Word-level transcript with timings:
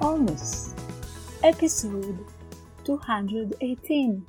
Miss, 0.00 0.74
episode 1.42 2.18
218. 2.84 4.26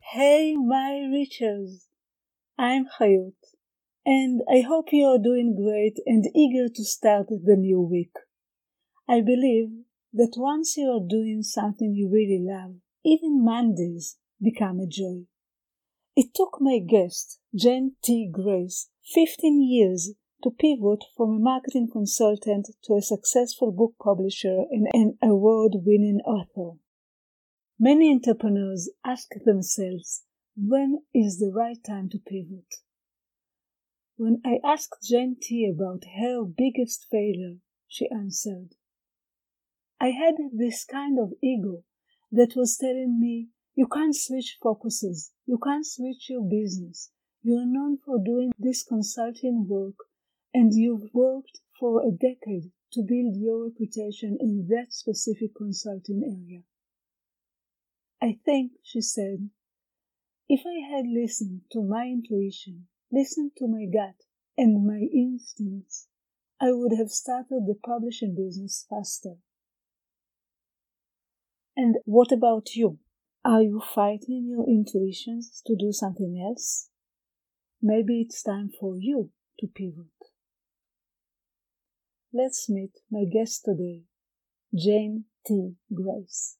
Hey, 0.00 0.54
my 0.56 1.02
Richers! 1.10 1.86
I'm 2.58 2.86
Hayut, 2.98 3.34
and 4.04 4.42
I 4.50 4.60
hope 4.60 4.92
you 4.92 5.06
are 5.06 5.18
doing 5.18 5.54
great 5.54 5.98
and 6.06 6.24
eager 6.34 6.68
to 6.68 6.84
start 6.84 7.28
the 7.28 7.56
new 7.56 7.80
week. 7.80 8.12
I 9.08 9.20
believe 9.20 9.70
that 10.12 10.34
once 10.36 10.76
you 10.76 10.90
are 10.90 11.08
doing 11.08 11.42
something 11.42 11.94
you 11.94 12.10
really 12.10 12.42
love, 12.42 12.76
even 13.04 13.44
Mondays 13.44 14.16
become 14.42 14.80
a 14.80 14.86
joy. 14.86 15.24
It 16.14 16.34
took 16.34 16.58
my 16.60 16.78
guest, 16.78 17.38
Jenn 17.54 17.96
T. 18.02 18.28
Grace, 18.30 18.88
15 19.12 19.62
years 19.62 20.12
to 20.42 20.50
pivot 20.50 21.04
from 21.16 21.30
a 21.30 21.38
marketing 21.38 21.88
consultant 21.90 22.68
to 22.84 22.94
a 22.94 23.02
successful 23.02 23.72
book 23.72 23.94
publisher 24.02 24.64
and 24.70 24.86
an 24.92 25.18
award 25.22 25.72
winning 25.84 26.20
author. 26.24 26.78
Many 27.78 28.10
entrepreneurs 28.10 28.90
ask 29.04 29.28
themselves, 29.44 30.24
when 30.56 31.00
is 31.14 31.38
the 31.38 31.52
right 31.54 31.78
time 31.86 32.08
to 32.10 32.18
pivot? 32.18 32.76
When 34.16 34.40
I 34.44 34.58
asked 34.64 35.06
Jenn 35.06 35.36
T 35.40 35.70
about 35.70 36.04
her 36.18 36.44
biggest 36.44 37.06
failure, 37.10 37.56
she 37.86 38.08
answered, 38.10 38.74
I 40.00 40.08
had 40.08 40.34
this 40.52 40.84
kind 40.84 41.18
of 41.18 41.32
ego 41.42 41.82
that 42.32 42.56
was 42.56 42.76
telling 42.78 43.18
me, 43.20 43.48
you 43.74 43.86
can't 43.86 44.16
switch 44.16 44.56
focuses, 44.62 45.32
you 45.46 45.58
can't 45.62 45.86
switch 45.86 46.30
your 46.30 46.42
business. 46.42 47.10
You 47.42 47.56
are 47.58 47.66
known 47.66 47.98
for 48.04 48.18
doing 48.18 48.52
this 48.58 48.82
consulting 48.82 49.66
work 49.68 49.94
and 50.52 50.72
you've 50.74 51.10
worked 51.12 51.60
for 51.78 52.02
a 52.02 52.10
decade 52.10 52.70
to 52.92 53.02
build 53.02 53.36
your 53.36 53.64
reputation 53.66 54.38
in 54.40 54.66
that 54.68 54.92
specific 54.92 55.54
consulting 55.54 56.22
area. 56.24 56.62
I 58.22 58.38
think, 58.44 58.72
she 58.82 59.00
said, 59.00 59.50
if 60.48 60.62
I 60.64 60.96
had 60.96 61.06
listened 61.06 61.62
to 61.72 61.82
my 61.82 62.06
intuition, 62.06 62.86
listened 63.12 63.52
to 63.58 63.66
my 63.66 63.84
gut 63.84 64.14
and 64.56 64.86
my 64.86 65.06
instincts, 65.12 66.08
I 66.60 66.72
would 66.72 66.92
have 66.96 67.10
started 67.10 67.66
the 67.66 67.74
publishing 67.84 68.34
business 68.34 68.86
faster. 68.88 69.34
And 71.76 71.96
what 72.04 72.32
about 72.32 72.74
you? 72.74 72.98
Are 73.44 73.62
you 73.62 73.82
fighting 73.94 74.46
your 74.48 74.66
intuitions 74.66 75.62
to 75.66 75.76
do 75.76 75.92
something 75.92 76.42
else? 76.42 76.88
Maybe 77.82 78.22
it's 78.22 78.42
time 78.42 78.70
for 78.80 78.96
you 78.96 79.30
to 79.60 79.66
pivot. 79.66 80.15
Let's 82.36 82.68
meet 82.68 82.90
my 83.10 83.24
guest 83.24 83.64
today, 83.64 84.02
Jane 84.74 85.24
T. 85.46 85.76
Grace. 85.94 86.58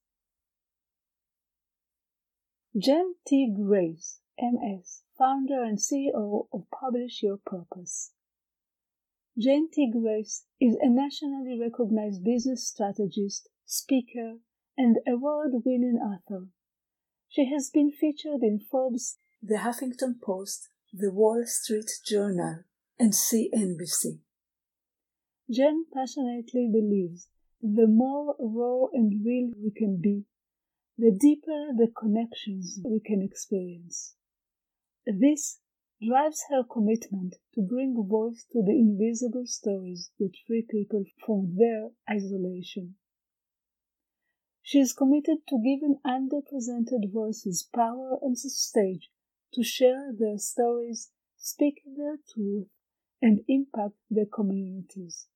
Jane 2.74 3.16
T. 3.26 3.54
Grace, 3.54 4.20
MS, 4.40 5.02
founder 5.18 5.62
and 5.62 5.76
CEO 5.76 6.46
of 6.50 6.64
Publish 6.70 7.22
Your 7.22 7.36
Purpose. 7.44 8.12
Jane 9.38 9.68
T. 9.70 9.92
Grace 9.92 10.44
is 10.58 10.78
a 10.80 10.88
nationally 10.88 11.58
recognized 11.60 12.24
business 12.24 12.66
strategist, 12.66 13.50
speaker, 13.66 14.36
and 14.78 14.96
award 15.06 15.50
winning 15.66 15.98
author. 15.98 16.46
She 17.28 17.50
has 17.52 17.68
been 17.68 17.92
featured 17.92 18.40
in 18.42 18.60
Forbes, 18.70 19.18
The 19.42 19.56
Huffington 19.56 20.22
Post, 20.24 20.70
The 20.90 21.12
Wall 21.12 21.42
Street 21.44 21.90
Journal, 22.06 22.60
and 22.98 23.12
CNBC. 23.12 24.20
Jenn 25.48 25.86
passionately 25.94 26.68
believes 26.72 27.28
the 27.62 27.86
more 27.86 28.34
raw 28.40 28.88
and 28.92 29.24
real 29.24 29.52
we 29.56 29.70
can 29.70 30.00
be, 30.00 30.24
the 30.98 31.12
deeper 31.12 31.72
the 31.72 31.86
connections 31.86 32.80
we 32.84 32.98
can 32.98 33.22
experience. 33.22 34.16
This 35.06 35.60
drives 36.02 36.44
her 36.50 36.64
commitment 36.64 37.36
to 37.54 37.62
bring 37.62 37.94
voice 38.08 38.44
to 38.50 38.60
the 38.60 38.72
invisible 38.72 39.46
stories 39.46 40.10
that 40.18 40.36
free 40.48 40.66
people 40.68 41.04
from 41.24 41.54
their 41.56 41.90
isolation. 42.10 42.96
She 44.62 44.80
is 44.80 44.92
committed 44.92 45.46
to 45.46 45.62
giving 45.62 46.00
underrepresented 46.04 47.12
voices 47.12 47.68
power 47.72 48.18
and 48.20 48.36
stage 48.36 49.12
to 49.52 49.62
share 49.62 50.12
their 50.12 50.38
stories, 50.38 51.12
speak 51.36 51.82
their 51.84 52.18
truth, 52.34 52.66
and 53.22 53.44
impact 53.46 53.94
their 54.10 54.26
communities. 54.26 55.28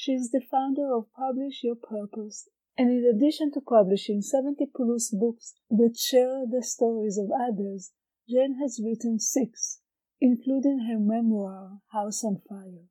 She 0.00 0.12
is 0.12 0.30
the 0.30 0.40
founder 0.40 0.94
of 0.94 1.12
Publish 1.12 1.62
Your 1.62 1.74
Purpose, 1.74 2.48
and 2.78 2.88
in 2.88 3.04
addition 3.04 3.52
to 3.52 3.60
publishing 3.60 4.22
70 4.22 4.64
plus 4.74 5.10
books 5.10 5.52
that 5.68 5.98
share 5.98 6.46
the 6.50 6.62
stories 6.62 7.18
of 7.18 7.30
others, 7.30 7.92
Jane 8.26 8.56
has 8.62 8.80
written 8.82 9.18
six, 9.18 9.82
including 10.18 10.86
her 10.88 10.98
memoir, 10.98 11.82
House 11.92 12.24
on 12.24 12.40
Fire. 12.48 12.88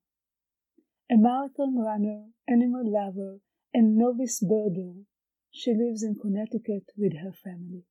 A 1.10 1.18
marathon 1.18 1.80
runner, 1.80 2.28
animal 2.48 2.84
lover, 2.86 3.40
and 3.74 3.98
novice 3.98 4.44
birder, 4.44 5.06
she 5.50 5.74
lives 5.74 6.04
in 6.04 6.14
Connecticut 6.14 6.92
with 6.96 7.14
her 7.24 7.34
family. 7.34 7.86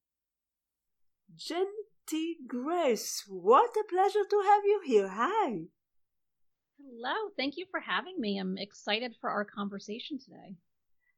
Jenn 1.35 1.67
T. 2.06 2.37
Grace, 2.47 3.25
what 3.27 3.77
a 3.77 3.83
pleasure 3.91 4.25
to 4.31 4.43
have 4.47 4.65
you 4.65 4.81
here. 4.85 5.09
Hi. 5.09 5.71
Hello, 6.81 7.31
thank 7.37 7.56
you 7.56 7.66
for 7.71 7.81
having 7.81 8.21
me. 8.21 8.39
I'm 8.39 8.56
excited 8.56 9.16
for 9.21 9.31
our 9.31 9.44
conversation 9.44 10.19
today. 10.19 10.56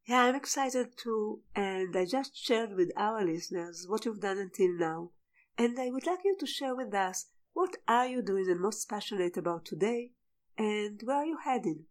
Yeah, 0.06 0.22
I'm 0.22 0.34
excited 0.34 0.96
too, 0.96 1.42
and 1.54 1.94
I 1.96 2.04
just 2.04 2.36
shared 2.36 2.74
with 2.74 2.90
our 2.96 3.24
listeners 3.24 3.86
what 3.88 4.04
you've 4.04 4.20
done 4.20 4.38
until 4.38 4.72
now. 4.72 5.10
And 5.58 5.78
I 5.78 5.90
would 5.90 6.06
like 6.06 6.20
you 6.24 6.36
to 6.38 6.46
share 6.46 6.74
with 6.74 6.94
us 6.94 7.26
what 7.52 7.76
are 7.86 8.06
you 8.06 8.22
doing 8.22 8.48
and 8.50 8.60
most 8.60 8.88
passionate 8.88 9.36
about 9.36 9.64
today, 9.64 10.12
and 10.56 11.00
where 11.04 11.18
are 11.18 11.26
you 11.26 11.38
heading? 11.44 11.84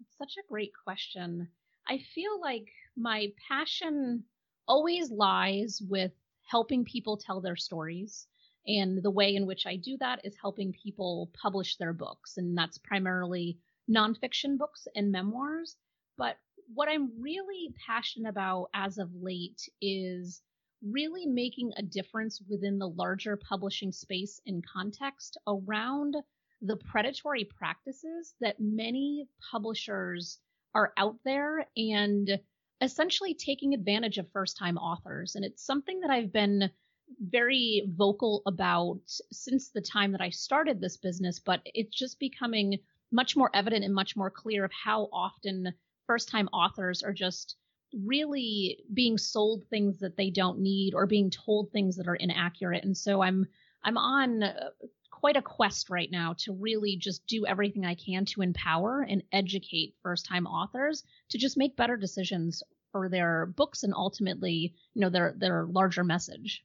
It's 0.00 0.16
such 0.18 0.36
a 0.38 0.46
great 0.48 0.72
question. 0.84 1.48
I 1.88 1.98
feel 2.14 2.40
like 2.40 2.68
my 2.96 3.32
passion 3.48 4.24
always 4.68 5.10
lies 5.10 5.80
with 5.88 6.12
helping 6.50 6.84
people 6.84 7.16
tell 7.16 7.40
their 7.40 7.56
stories 7.56 8.26
and 8.66 9.02
the 9.02 9.10
way 9.10 9.34
in 9.34 9.46
which 9.46 9.66
I 9.66 9.76
do 9.76 9.96
that 10.00 10.20
is 10.24 10.36
helping 10.40 10.72
people 10.72 11.30
publish 11.40 11.76
their 11.76 11.92
books. 11.92 12.36
And 12.36 12.56
that's 12.56 12.78
primarily 12.78 13.58
nonfiction 13.90 14.58
books 14.58 14.86
and 14.94 15.10
memoirs. 15.10 15.76
But 16.16 16.36
what 16.74 16.88
I'm 16.88 17.10
really 17.20 17.74
passionate 17.86 18.28
about 18.28 18.68
as 18.74 18.98
of 18.98 19.10
late 19.14 19.60
is 19.80 20.42
really 20.82 21.26
making 21.26 21.72
a 21.76 21.82
difference 21.82 22.40
within 22.48 22.78
the 22.78 22.88
larger 22.88 23.36
publishing 23.36 23.92
space 23.92 24.40
and 24.46 24.64
context 24.66 25.36
around 25.46 26.16
the 26.62 26.76
predatory 26.76 27.44
practices 27.44 28.34
that 28.40 28.60
many 28.60 29.26
publishers 29.50 30.38
are 30.74 30.92
out 30.96 31.16
there 31.24 31.66
and 31.76 32.38
essentially 32.80 33.34
taking 33.34 33.74
advantage 33.74 34.18
of 34.18 34.30
first 34.30 34.56
time 34.56 34.76
authors. 34.76 35.34
And 35.34 35.44
it's 35.44 35.64
something 35.64 36.00
that 36.00 36.10
I've 36.10 36.32
been 36.32 36.70
very 37.18 37.88
vocal 37.88 38.42
about 38.46 39.00
since 39.32 39.70
the 39.70 39.80
time 39.80 40.12
that 40.12 40.20
I 40.20 40.30
started 40.30 40.80
this 40.80 40.96
business, 40.96 41.38
but 41.38 41.60
it's 41.64 41.96
just 41.96 42.18
becoming 42.18 42.78
much 43.12 43.36
more 43.36 43.50
evident 43.54 43.84
and 43.84 43.94
much 43.94 44.16
more 44.16 44.30
clear 44.30 44.64
of 44.64 44.72
how 44.72 45.08
often 45.12 45.74
first 46.06 46.28
time 46.28 46.48
authors 46.52 47.02
are 47.02 47.12
just 47.12 47.56
really 48.04 48.78
being 48.94 49.18
sold 49.18 49.64
things 49.68 49.98
that 49.98 50.16
they 50.16 50.30
don't 50.30 50.60
need 50.60 50.94
or 50.94 51.06
being 51.06 51.30
told 51.30 51.70
things 51.70 51.96
that 51.96 52.06
are 52.06 52.14
inaccurate. 52.14 52.84
And 52.84 52.96
so 52.96 53.20
I'm 53.22 53.46
I'm 53.82 53.96
on 53.96 54.42
uh, 54.42 54.70
quite 55.10 55.36
a 55.36 55.42
quest 55.42 55.90
right 55.90 56.10
now 56.10 56.34
to 56.38 56.52
really 56.52 56.96
just 56.96 57.26
do 57.26 57.46
everything 57.46 57.84
I 57.84 57.94
can 57.94 58.24
to 58.26 58.42
empower 58.42 59.02
and 59.02 59.22
educate 59.32 59.96
first 60.02 60.26
time 60.26 60.46
authors 60.46 61.02
to 61.30 61.38
just 61.38 61.56
make 61.56 61.76
better 61.76 61.96
decisions 61.96 62.62
for 62.92 63.08
their 63.08 63.46
books 63.46 63.82
and 63.82 63.94
ultimately, 63.94 64.74
you 64.94 65.00
know, 65.00 65.10
their 65.10 65.34
their 65.36 65.66
larger 65.66 66.04
message. 66.04 66.64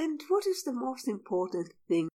And 0.00 0.18
what 0.28 0.46
is 0.46 0.62
the 0.62 0.72
most 0.72 1.06
important 1.08 1.74
thing? 1.86 2.08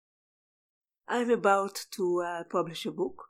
I'm 1.05 1.29
about 1.29 1.85
to 1.91 2.21
uh, 2.21 2.43
publish 2.49 2.85
a 2.85 2.91
book. 2.91 3.25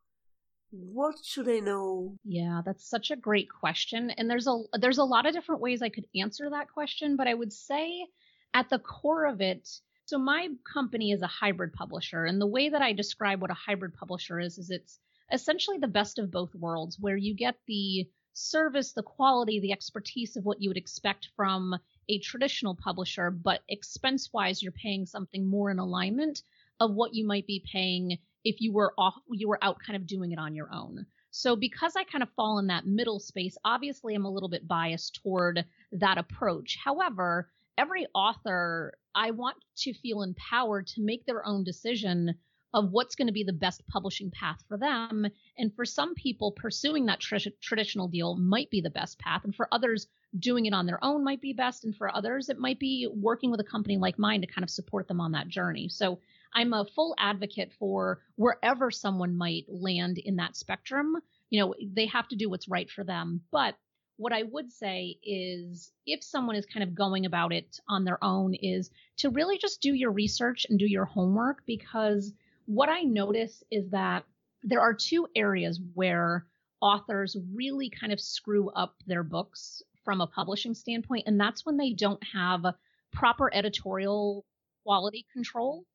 what 0.70 1.16
should 1.24 1.50
I 1.50 1.60
know? 1.60 2.18
Yeah, 2.24 2.62
that's 2.64 2.88
such 2.88 3.10
a 3.10 3.16
great 3.16 3.50
question. 3.50 4.12
And 4.12 4.30
there's 4.30 4.46
a 4.46 4.56
there's 4.80 5.00
a 5.00 5.12
lot 5.16 5.26
of 5.26 5.34
different 5.34 5.60
ways 5.60 5.82
I 5.82 5.90
could 5.90 6.06
answer 6.24 6.52
that 6.52 6.72
question, 6.72 7.16
but 7.16 7.28
I 7.28 7.34
would 7.34 7.52
say 7.52 8.06
at 8.54 8.70
the 8.70 8.78
core 8.78 9.26
of 9.26 9.42
it, 9.42 9.68
so 10.06 10.20
my 10.20 10.50
company 10.72 11.12
is 11.12 11.24
a 11.24 11.38
hybrid 11.42 11.74
publisher, 11.74 12.26
and 12.26 12.40
the 12.40 12.54
way 12.56 12.70
that 12.70 12.84
I 12.84 12.94
describe 12.94 13.42
what 13.42 13.50
a 13.50 13.66
hybrid 13.66 13.96
publisher 13.96 14.40
is 14.40 14.60
is 14.60 14.70
it's 14.70 15.00
essentially 15.32 15.80
the 15.80 15.96
best 16.00 16.20
of 16.20 16.30
both 16.30 16.54
worlds 16.54 17.00
where 17.00 17.18
you 17.18 17.34
get 17.34 17.56
the 17.68 18.08
service, 18.34 18.94
the 18.94 19.10
quality, 19.16 19.60
the 19.60 19.72
expertise 19.72 20.36
of 20.38 20.46
what 20.46 20.62
you 20.62 20.70
would 20.70 20.84
expect 20.86 21.30
from 21.36 21.76
a 22.10 22.20
traditional 22.20 22.76
publisher, 22.76 23.32
but 23.32 23.62
expense 23.70 24.32
wise, 24.34 24.62
you're 24.62 24.72
paying 24.72 25.06
something 25.06 25.48
more 25.48 25.72
in 25.72 25.80
alignment 25.80 26.44
of 26.80 26.94
what 26.94 27.14
you 27.14 27.26
might 27.26 27.48
be 27.48 27.64
paying 27.72 28.18
if 28.44 28.60
you 28.60 28.74
were 28.74 28.94
off, 28.98 29.16
you 29.32 29.48
were 29.48 29.60
out 29.62 29.80
kind 29.86 29.96
of 29.96 30.06
doing 30.06 30.32
it 30.32 30.40
on 30.40 30.56
your 30.56 30.70
own. 30.74 31.06
So 31.32 31.56
because 31.56 31.96
I 31.96 32.04
kind 32.04 32.22
of 32.22 32.30
fall 32.36 32.60
in 32.60 32.68
that 32.68 32.86
middle 32.86 33.20
space, 33.20 33.58
obviously 33.66 34.14
I'm 34.14 34.26
a 34.26 34.32
little 34.32 34.50
bit 34.50 34.68
biased 34.68 35.20
toward 35.24 35.66
that 35.94 36.18
approach. 36.18 36.78
However, 36.84 37.50
every 37.78 38.06
author, 38.14 38.94
I 39.16 39.32
want 39.32 39.58
to 39.78 39.94
feel 39.94 40.22
empowered 40.22 40.88
to 40.88 41.02
make 41.02 41.26
their 41.26 41.46
own 41.46 41.64
decision 41.64 42.36
of 42.74 42.92
what's 42.92 43.16
going 43.16 43.28
to 43.28 43.34
be 43.34 43.44
the 43.44 43.54
best 43.54 43.86
publishing 43.88 44.31
path 44.31 44.64
for 44.68 44.78
them. 44.78 45.28
And 45.58 45.74
for 45.75 45.86
some 45.86 46.16
people, 46.16 46.52
pursuing 46.52 47.06
that 47.06 47.20
tr- 47.20 47.38
traditional 47.62 48.08
deal 48.08 48.36
might 48.36 48.70
be 48.70 48.81
the 48.81 48.90
best 48.90 49.20
path. 49.20 49.44
And 49.44 49.56
for 49.56 49.68
others, 49.72 50.08
doing 50.38 50.66
it 50.66 50.74
on 50.74 50.86
their 50.86 51.04
own 51.04 51.24
might 51.24 51.42
be 51.42 51.54
best. 51.54 51.86
And 51.86 51.96
for 51.96 52.14
others, 52.14 52.50
it 52.50 52.58
might 52.58 52.80
be 52.80 53.08
working 53.14 53.52
with 53.52 53.60
a 53.60 53.66
company 53.66 53.98
like 53.98 54.18
mine 54.18 54.42
to 54.42 54.48
kind 54.48 54.64
of 54.64 54.70
support 54.70 55.08
them 55.08 55.22
on 55.22 55.34
that 55.34 55.48
journey. 55.48 55.90
So 55.90 56.20
I'm 56.54 56.74
a 56.74 56.86
full 56.86 57.16
advocate 57.18 57.74
for 57.80 58.22
wherever 58.36 58.92
someone 58.92 59.38
might 59.38 59.66
land 59.68 60.18
in 60.18 60.38
that 60.38 60.56
spectrum. 60.56 61.18
You 61.50 61.62
know, 61.62 61.75
they 61.94 62.08
have 62.08 62.28
to 62.30 62.36
do 62.36 62.50
what's 62.50 62.68
right 62.68 62.90
for 62.90 63.04
them. 63.04 63.42
But 63.52 63.75
what 64.18 64.34
I 64.34 64.44
would 64.44 64.72
say 64.72 65.18
is 65.24 65.92
if 66.06 66.24
someone 66.24 66.56
is 66.56 66.66
kind 66.66 66.84
of 66.84 66.96
going 66.96 67.25
about 67.25 67.52
it 67.52 67.80
on 67.88 68.06
their 68.06 68.24
own 68.24 68.54
is 68.54 68.92
to 69.18 69.30
really 69.30 69.58
just 69.58 69.81
do 69.81 69.94
your 69.94 70.12
research 70.12 70.66
and 70.70 70.78
do 70.78 70.86
your 70.86 71.06
homework 71.06 71.66
because 71.66 72.31
what 72.65 72.89
I 72.89 73.01
notice 73.01 73.63
is 73.71 73.89
that 73.89 74.24
there 74.63 74.81
are 74.81 74.94
two 74.94 75.27
areas 75.36 75.80
where 75.94 76.45
authors 76.81 77.36
really 77.54 77.89
kind 77.89 78.13
of 78.13 78.19
screw 78.19 78.69
up 78.71 78.95
their 79.06 79.24
books 79.24 79.81
from 80.04 80.21
a 80.21 80.27
publishing 80.27 80.74
standpoint, 80.74 81.24
and 81.27 81.39
that's 81.39 81.65
when 81.65 81.77
they 81.77 81.94
don't 81.94 82.24
have 82.24 82.65
proper 83.12 83.54
editorial 83.54 84.45
quality 84.83 85.25
control 85.31 85.86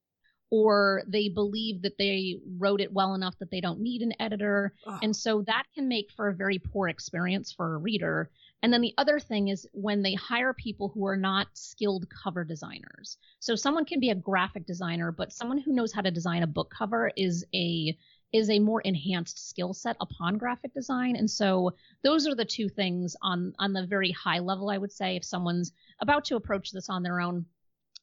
or 0.51 1.03
they 1.07 1.29
believe 1.29 1.83
that 1.83 1.99
they 1.99 2.37
wrote 2.57 2.81
it 2.81 2.93
well 2.93 3.15
enough 3.15 3.39
that 3.39 3.51
they 3.51 3.61
don't 3.61 3.81
need 3.81 4.03
an 4.03 4.15
editor. 4.19 4.73
And 5.03 5.15
so 5.15 5.43
that 5.43 5.65
can 5.75 5.89
make 5.89 6.11
for 6.17 6.29
a 6.29 6.35
very 6.35 6.59
poor 6.59 6.89
experience 6.89 7.53
for 7.53 7.75
a 7.75 7.79
reader. 7.79 8.31
And 8.63 8.73
then 8.73 8.81
the 8.81 8.95
other 8.99 9.21
thing 9.21 9.49
is 9.49 9.69
when 9.73 10.03
they 10.03 10.15
hire 10.15 10.55
people 10.55 10.89
who 10.89 11.07
are 11.07 11.17
not 11.17 11.49
skilled 11.53 12.07
cover 12.09 12.45
designers. 12.45 13.19
So 13.41 13.55
someone 13.55 13.85
can 13.85 14.01
be 14.01 14.11
a 14.11 14.15
graphic 14.15 14.67
designer, 14.67 15.13
but 15.13 15.33
someone 15.33 15.59
who 15.59 15.73
knows 15.73 15.93
how 15.93 16.01
to 16.01 16.11
design 16.11 16.43
a 16.43 16.47
book 16.47 16.73
cover 16.77 17.11
is 17.17 17.45
a 17.55 17.97
is 18.31 18.51
a 18.51 18.59
more 18.59 18.83
enhanced 18.83 19.49
skill 19.49 19.73
set 19.73 19.97
upon 20.01 20.37
graphic 20.37 20.75
design. 20.75 21.17
And 21.17 21.31
so 21.31 21.73
those 22.03 22.27
are 22.27 22.35
the 22.35 22.45
two 22.45 22.69
things 22.69 23.17
on 23.23 23.55
on 23.59 23.73
the 23.73 23.87
very 23.87 24.13
high 24.13 24.39
level 24.39 24.71
I 24.71 24.79
would 24.79 24.93
say 24.93 25.17
if 25.17 25.25
someone's 25.25 25.73
about 26.01 26.25
to 26.27 26.37
approach 26.37 26.71
this 26.71 26.89
on 26.89 27.03
their 27.03 27.21
own 27.21 27.47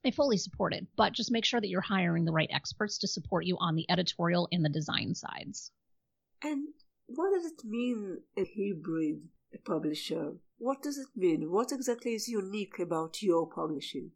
I 0.05 0.11
fully 0.11 0.37
support 0.37 0.73
it, 0.73 0.85
but 0.95 1.13
just 1.13 1.31
make 1.31 1.45
sure 1.45 1.59
that 1.59 1.67
you're 1.67 1.81
hiring 1.81 2.25
the 2.25 2.31
right 2.31 2.49
experts 2.53 2.99
to 2.99 3.07
support 3.07 3.45
you 3.45 3.57
on 3.59 3.75
the 3.75 3.89
editorial 3.89 4.47
and 4.51 4.63
the 4.63 4.69
design 4.69 5.15
sides. 5.15 5.71
And 6.43 6.67
what 7.07 7.31
does 7.33 7.45
it 7.45 7.65
mean, 7.65 8.19
a 8.37 8.45
hybrid 8.55 9.21
a 9.53 9.57
publisher? 9.57 10.33
What 10.57 10.83
does 10.83 10.97
it 10.97 11.07
mean? 11.15 11.51
What 11.51 11.71
exactly 11.71 12.13
is 12.13 12.27
unique 12.27 12.79
about 12.79 13.21
your 13.21 13.47
publishing? 13.47 14.11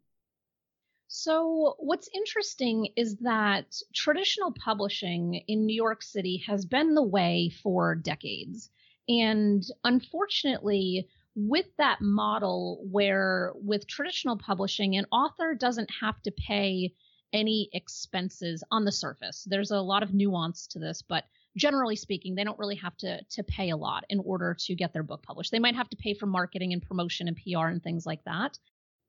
So, 1.08 1.74
what's 1.78 2.08
interesting 2.14 2.88
is 2.94 3.16
that 3.16 3.74
traditional 3.92 4.52
publishing 4.52 5.42
in 5.48 5.66
New 5.66 5.74
York 5.74 6.02
City 6.02 6.44
has 6.46 6.64
been 6.64 6.94
the 6.94 7.02
way 7.02 7.50
for 7.62 7.96
decades. 7.96 8.70
And 9.08 9.64
unfortunately, 9.82 11.08
with 11.34 11.66
that 11.78 12.00
model 12.00 12.84
where 12.90 13.52
with 13.54 13.86
traditional 13.86 14.36
publishing 14.36 14.96
an 14.96 15.06
author 15.12 15.54
doesn't 15.54 15.90
have 16.00 16.20
to 16.22 16.32
pay 16.32 16.92
any 17.32 17.68
expenses 17.72 18.64
on 18.72 18.84
the 18.84 18.90
surface. 18.92 19.46
There's 19.48 19.70
a 19.70 19.80
lot 19.80 20.02
of 20.02 20.12
nuance 20.12 20.66
to 20.68 20.78
this 20.78 21.02
but 21.02 21.24
generally 21.56 21.96
speaking 21.96 22.34
they 22.34 22.44
don't 22.44 22.58
really 22.58 22.76
have 22.76 22.96
to 22.98 23.20
to 23.30 23.42
pay 23.44 23.70
a 23.70 23.76
lot 23.76 24.04
in 24.08 24.20
order 24.20 24.56
to 24.58 24.74
get 24.74 24.92
their 24.92 25.02
book 25.02 25.22
published. 25.22 25.52
They 25.52 25.58
might 25.58 25.76
have 25.76 25.88
to 25.90 25.96
pay 25.96 26.14
for 26.14 26.26
marketing 26.26 26.72
and 26.72 26.82
promotion 26.82 27.28
and 27.28 27.36
PR 27.36 27.66
and 27.66 27.82
things 27.82 28.06
like 28.06 28.24
that 28.24 28.58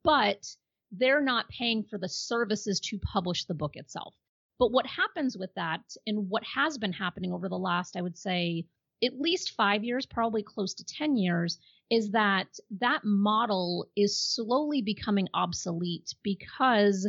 but 0.04 0.46
they're 0.90 1.22
not 1.22 1.48
paying 1.48 1.84
for 1.84 1.98
the 1.98 2.08
services 2.08 2.80
to 2.80 2.98
publish 2.98 3.44
the 3.44 3.54
book 3.54 3.76
itself. 3.76 4.14
But 4.58 4.72
what 4.72 4.86
happens 4.86 5.36
with 5.36 5.52
that 5.54 5.80
and 6.06 6.28
what 6.28 6.44
has 6.44 6.78
been 6.78 6.92
happening 6.92 7.32
over 7.32 7.48
the 7.48 7.58
last 7.58 7.96
i 7.96 8.02
would 8.02 8.16
say 8.16 8.66
at 9.02 9.20
least 9.20 9.52
5 9.52 9.84
years 9.84 10.06
probably 10.06 10.42
close 10.42 10.74
to 10.74 10.84
10 10.84 11.16
years 11.16 11.58
is 11.90 12.10
that 12.12 12.48
that 12.80 13.04
model 13.04 13.86
is 13.96 14.18
slowly 14.18 14.80
becoming 14.80 15.28
obsolete 15.34 16.14
because 16.22 17.08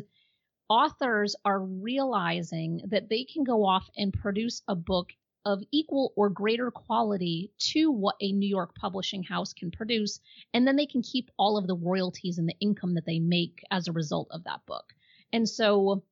authors 0.69 1.35
are 1.45 1.61
realizing 1.61 2.81
that 2.87 3.09
they 3.09 3.23
can 3.23 3.43
go 3.43 3.65
off 3.65 3.89
and 3.95 4.13
produce 4.13 4.61
a 4.67 4.75
book 4.75 5.11
of 5.45 5.61
equal 5.71 6.13
or 6.15 6.29
greater 6.29 6.71
quality 6.71 7.51
to 7.59 7.91
what 7.91 8.15
a 8.21 8.31
New 8.31 8.47
York 8.47 8.73
publishing 8.75 9.23
house 9.23 9.53
can 9.53 9.71
produce, 9.71 10.19
and 10.53 10.65
then 10.65 10.75
they 10.75 10.85
can 10.85 11.01
keep 11.01 11.29
all 11.37 11.57
of 11.57 11.67
the 11.67 11.75
royalties 11.75 12.37
and 12.37 12.47
the 12.47 12.55
income 12.59 12.93
that 12.93 13.05
they 13.05 13.19
make 13.19 13.61
as 13.69 13.87
a 13.87 13.91
result 13.91 14.29
of 14.31 14.43
that 14.45 14.65
book. 14.65 14.85
And 15.33 15.47
so, 15.47 16.03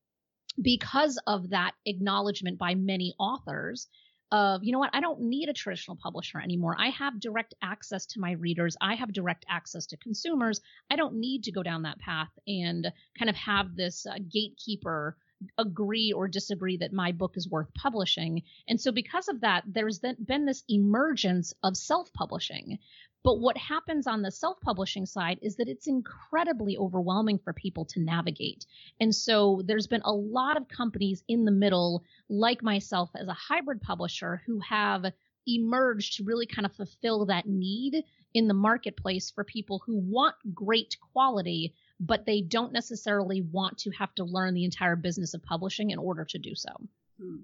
because 0.61 1.17
of 1.27 1.49
that 1.51 1.71
acknowledgement 1.85 2.57
by 2.57 2.75
many 2.75 3.13
authors, 3.17 3.87
of, 4.31 4.63
you 4.63 4.71
know 4.71 4.79
what, 4.79 4.91
I 4.93 5.01
don't 5.01 5.21
need 5.21 5.49
a 5.49 5.53
traditional 5.53 5.97
publisher 6.01 6.39
anymore. 6.39 6.75
I 6.79 6.89
have 6.89 7.19
direct 7.19 7.53
access 7.61 8.05
to 8.07 8.19
my 8.19 8.31
readers. 8.33 8.77
I 8.79 8.95
have 8.95 9.13
direct 9.13 9.45
access 9.49 9.87
to 9.87 9.97
consumers. 9.97 10.61
I 10.89 10.95
don't 10.95 11.15
need 11.15 11.43
to 11.43 11.51
go 11.51 11.63
down 11.63 11.83
that 11.83 11.99
path 11.99 12.29
and 12.47 12.91
kind 13.17 13.29
of 13.29 13.35
have 13.35 13.75
this 13.75 14.05
uh, 14.05 14.15
gatekeeper 14.31 15.17
agree 15.57 16.13
or 16.15 16.27
disagree 16.27 16.77
that 16.77 16.93
my 16.93 17.11
book 17.11 17.33
is 17.35 17.49
worth 17.49 17.73
publishing. 17.73 18.43
And 18.67 18.79
so, 18.79 18.91
because 18.91 19.27
of 19.27 19.41
that, 19.41 19.63
there's 19.67 19.99
been 19.99 20.45
this 20.45 20.63
emergence 20.69 21.53
of 21.63 21.75
self 21.75 22.11
publishing. 22.13 22.79
But 23.23 23.39
what 23.39 23.57
happens 23.57 24.07
on 24.07 24.21
the 24.21 24.31
self 24.31 24.59
publishing 24.61 25.05
side 25.05 25.39
is 25.41 25.55
that 25.57 25.69
it's 25.69 25.87
incredibly 25.87 26.77
overwhelming 26.77 27.39
for 27.39 27.53
people 27.53 27.85
to 27.85 27.99
navigate. 27.99 28.65
And 28.99 29.13
so, 29.13 29.61
there's 29.65 29.87
been 29.87 30.01
a 30.03 30.13
lot 30.13 30.57
of 30.57 30.67
companies 30.67 31.23
in 31.27 31.45
the 31.45 31.51
middle, 31.51 32.03
like 32.29 32.63
myself 32.63 33.09
as 33.15 33.27
a 33.27 33.33
hybrid 33.33 33.81
publisher, 33.81 34.41
who 34.45 34.59
have 34.59 35.05
emerged 35.47 36.17
to 36.17 36.23
really 36.23 36.45
kind 36.45 36.65
of 36.65 36.73
fulfill 36.73 37.25
that 37.25 37.47
need 37.47 38.03
in 38.33 38.47
the 38.47 38.53
marketplace 38.53 39.31
for 39.31 39.43
people 39.43 39.81
who 39.85 39.97
want 39.97 40.35
great 40.53 40.95
quality 41.11 41.73
but 42.01 42.25
they 42.25 42.41
don't 42.41 42.73
necessarily 42.73 43.41
want 43.41 43.77
to 43.77 43.91
have 43.91 44.13
to 44.15 44.23
learn 44.23 44.55
the 44.55 44.65
entire 44.65 44.95
business 44.95 45.35
of 45.35 45.43
publishing 45.43 45.91
in 45.91 45.99
order 45.99 46.25
to 46.25 46.39
do 46.39 46.55
so. 46.55 46.71
Hmm. 47.19 47.43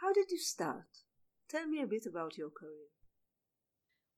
How 0.00 0.12
did 0.12 0.30
you 0.30 0.38
start? 0.38 1.04
Tell 1.48 1.66
me 1.66 1.80
a 1.80 1.86
bit 1.86 2.06
about 2.06 2.36
your 2.36 2.50
career. 2.50 2.88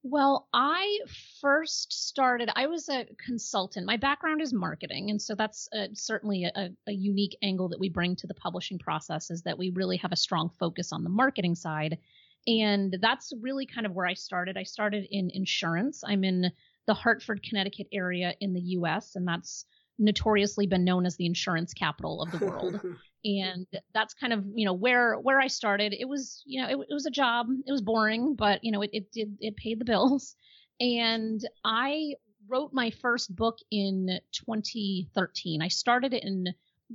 Well, 0.03 0.49
I 0.55 1.01
first 1.43 1.93
started, 1.93 2.51
I 2.57 2.69
was 2.69 2.89
a 2.89 3.07
consultant. 3.25 3.87
My 3.87 3.99
background 3.99 4.41
is 4.41 4.53
marketing. 4.53 5.11
And 5.11 5.21
so 5.21 5.35
that's 5.35 5.69
uh, 5.77 5.89
certainly 5.93 6.45
a, 6.45 6.71
a, 6.87 6.93
unique 6.93 7.37
angle 7.43 7.69
that 7.69 7.81
we 7.81 7.91
bring 7.91 8.17
to 8.17 8.27
the 8.27 8.35
publishing 8.35 8.79
process 8.79 9.31
is 9.31 9.43
that 9.43 9.59
we 9.59 9.71
really 9.71 9.99
have 9.99 10.13
a 10.13 10.17
strong 10.17 10.51
focus 10.59 10.93
on 10.93 11.05
the 11.05 11.11
marketing 11.11 11.55
side. 11.55 11.99
And 12.47 12.97
that's 13.03 13.33
really 13.43 13.67
kind 13.67 13.87
of 13.87 13.93
where 13.93 14.07
I 14.07 14.15
started. 14.15 14.57
I 14.57 14.63
started 14.63 15.07
in 15.11 15.31
insurance. 15.35 16.03
I'm 16.07 16.25
in 16.25 16.51
the 16.87 16.95
Hartford, 16.95 17.43
Connecticut 17.43 17.89
area 17.93 18.35
in 18.41 18.55
the 18.55 18.61
US, 18.61 19.17
and 19.17 19.29
that's 19.29 19.67
notoriously 19.99 20.67
been 20.67 20.83
known 20.83 21.05
as 21.05 21.17
the 21.17 21.27
insurance 21.27 21.75
capital 21.75 22.23
of 22.23 22.31
the 22.31 22.47
world. 22.47 22.81
and 23.25 23.67
that's 23.95 24.15
kind 24.15 24.33
of, 24.33 24.45
you 24.55 24.65
know, 24.65 24.73
where 24.73 25.15
where 25.15 25.41
I 25.41 25.49
started. 25.49 25.95
It 25.99 26.09
was, 26.09 26.43
you 26.47 26.63
know, 26.63 26.69
it, 26.69 26.87
it 26.89 26.95
was 26.95 27.07
a 27.07 27.11
job. 27.11 27.49
It 27.67 27.73
was 27.73 27.83
boring, 27.83 28.35
but 28.35 28.63
you 28.63 28.73
know, 28.73 28.83
it, 28.83 28.91
it 28.93 29.13
did 29.13 29.37
it 29.41 29.57
paid 29.57 29.79
the 29.79 29.85
bills. 29.85 30.37
And 30.81 31.47
I 31.65 32.15
wrote 32.49 32.73
my 32.73 32.91
first 32.91 33.35
book 33.37 33.59
in 33.71 34.19
2013. 34.33 35.63
I 35.63 35.69
started 35.69 36.15
it 36.15 36.25
in 36.25 36.47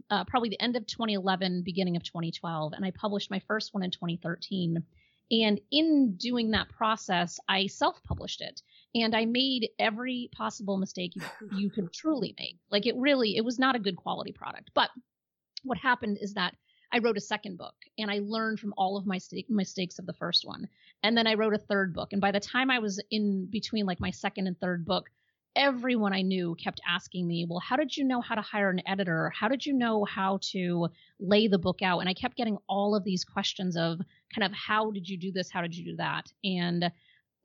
uh, 0.09 0.23
probably 0.25 0.49
the 0.49 0.61
end 0.61 0.75
of 0.75 0.85
2011, 0.87 1.61
beginning 1.63 1.95
of 1.95 2.03
2012, 2.03 2.73
and 2.73 2.83
I 2.83 2.91
published 2.91 3.31
my 3.31 3.39
first 3.47 3.73
one 3.73 3.83
in 3.83 3.91
2013. 3.91 4.83
And 5.31 5.59
in 5.71 6.17
doing 6.17 6.51
that 6.51 6.69
process, 6.69 7.39
I 7.49 7.67
self 7.67 8.01
published 8.03 8.41
it 8.41 8.61
and 8.93 9.15
I 9.15 9.25
made 9.25 9.69
every 9.79 10.29
possible 10.31 10.77
mistake 10.77 11.15
you, 11.15 11.23
you 11.55 11.69
could 11.71 11.91
truly 11.91 12.35
make. 12.37 12.57
Like 12.69 12.85
it 12.85 12.95
really, 12.95 13.35
it 13.35 13.43
was 13.43 13.57
not 13.57 13.75
a 13.75 13.79
good 13.79 13.95
quality 13.95 14.31
product. 14.31 14.69
But 14.75 14.89
what 15.65 15.77
happened 15.77 16.17
is 16.21 16.33
that 16.35 16.55
I 16.91 16.99
wrote 16.99 17.17
a 17.17 17.21
second 17.21 17.57
book 17.57 17.75
and 17.97 18.09
I 18.09 18.19
learned 18.23 18.59
from 18.59 18.73
all 18.77 18.95
of 18.95 19.05
my 19.05 19.17
st- 19.17 19.49
mistakes 19.49 19.99
of 19.99 20.05
the 20.05 20.13
first 20.13 20.45
one. 20.45 20.67
And 21.03 21.17
then 21.17 21.27
I 21.27 21.33
wrote 21.33 21.53
a 21.53 21.57
third 21.57 21.93
book. 21.93 22.13
And 22.13 22.21
by 22.21 22.31
the 22.31 22.39
time 22.39 22.71
I 22.71 22.79
was 22.79 23.01
in 23.11 23.47
between 23.47 23.85
like 23.85 23.99
my 23.99 24.11
second 24.11 24.47
and 24.47 24.59
third 24.59 24.85
book, 24.85 25.09
everyone 25.55 26.13
I 26.13 26.21
knew 26.21 26.55
kept 26.55 26.81
asking 26.87 27.27
me, 27.27 27.45
Well, 27.49 27.59
how 27.59 27.75
did 27.75 27.95
you 27.95 28.03
know 28.03 28.21
how 28.21 28.35
to 28.35 28.41
hire 28.41 28.69
an 28.69 28.81
editor? 28.87 29.29
How 29.29 29.47
did 29.47 29.65
you 29.65 29.73
know 29.73 30.05
how 30.05 30.39
to 30.51 30.87
lay 31.19 31.47
the 31.47 31.59
book 31.59 31.81
out? 31.81 31.99
And 31.99 32.09
I 32.09 32.13
kept 32.13 32.37
getting 32.37 32.57
all 32.67 32.95
of 32.95 33.03
these 33.03 33.23
questions 33.23 33.75
of 33.75 33.99
kind 34.33 34.43
of 34.45 34.51
how 34.53 34.91
did 34.91 35.07
you 35.07 35.17
do 35.17 35.31
this? 35.31 35.49
How 35.49 35.61
did 35.61 35.75
you 35.75 35.85
do 35.85 35.95
that? 35.97 36.31
And 36.43 36.91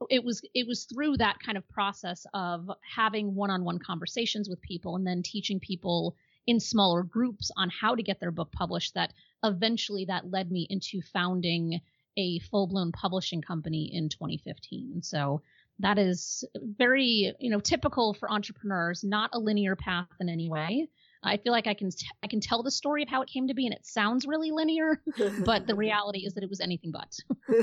it 0.09 0.25
was 0.25 0.43
it 0.55 0.67
was 0.67 0.85
through 0.85 1.19
that 1.19 1.39
kind 1.45 1.59
of 1.59 1.69
process 1.69 2.27
of 2.33 2.71
having 2.83 3.35
one-on-one 3.35 3.79
conversations 3.79 4.49
with 4.49 4.61
people 4.63 4.97
and 4.97 5.07
then 5.07 5.23
teaching 5.23 5.61
people 5.61 6.17
in 6.47 6.61
smaller 6.61 7.03
groups 7.03 7.51
on 7.57 7.71
how 7.71 7.95
to 7.95 8.03
get 8.03 8.21
their 8.21 8.31
book 8.31 8.51
published 8.53 8.95
that 8.95 9.13
eventually 9.45 10.05
that 10.07 10.31
led 10.31 10.51
me 10.51 10.67
into 10.71 11.01
founding 11.13 11.81
a 12.17 12.39
full-blown 12.51 12.93
publishing 12.93 13.41
company 13.41 13.91
in 13.93 14.09
2015 14.09 14.91
and 14.95 15.05
so 15.05 15.43
that 15.79 15.99
is 15.99 16.45
very 16.79 17.33
you 17.39 17.51
know 17.51 17.61
typical 17.61 18.15
for 18.15 18.31
entrepreneurs 18.31 19.03
not 19.05 19.31
a 19.33 19.39
linear 19.39 19.77
path 19.77 20.09
in 20.21 20.29
any 20.29 20.49
way. 20.49 20.89
I 21.23 21.37
feel 21.37 21.53
like 21.53 21.67
i 21.67 21.75
can 21.75 21.91
t- 21.91 22.07
i 22.23 22.27
can 22.27 22.41
tell 22.41 22.63
the 22.63 22.71
story 22.71 23.03
of 23.03 23.09
how 23.11 23.21
it 23.23 23.29
came 23.29 23.49
to 23.49 23.55
be 23.55 23.67
and 23.67 23.75
it 23.75 23.85
sounds 23.87 24.27
really 24.27 24.51
linear 24.51 25.03
but 25.45 25.67
the 25.67 25.75
reality 25.75 26.21
is 26.21 26.33
that 26.35 26.45
it 26.45 26.51
was 26.51 26.61
anything 26.61 26.93
but. 26.93 27.15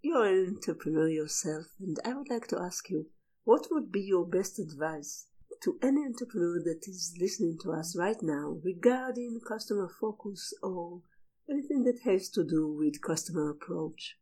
You're 0.00 0.26
an 0.26 0.54
entrepreneur 0.54 1.08
yourself, 1.08 1.66
and 1.80 1.98
I 2.04 2.14
would 2.14 2.30
like 2.30 2.46
to 2.48 2.60
ask 2.60 2.88
you 2.88 3.06
what 3.42 3.66
would 3.70 3.90
be 3.90 4.00
your 4.00 4.24
best 4.24 4.58
advice 4.58 5.26
to 5.62 5.78
any 5.82 6.04
entrepreneur 6.04 6.60
that 6.64 6.80
is 6.86 7.14
listening 7.20 7.58
to 7.62 7.72
us 7.72 7.96
right 7.96 8.16
now 8.22 8.58
regarding 8.62 9.40
customer 9.46 9.88
focus 10.00 10.52
or 10.62 11.02
anything 11.50 11.84
that 11.84 12.00
has 12.04 12.28
to 12.30 12.44
do 12.44 12.74
with 12.78 13.02
customer 13.02 13.50
approach? 13.50 14.16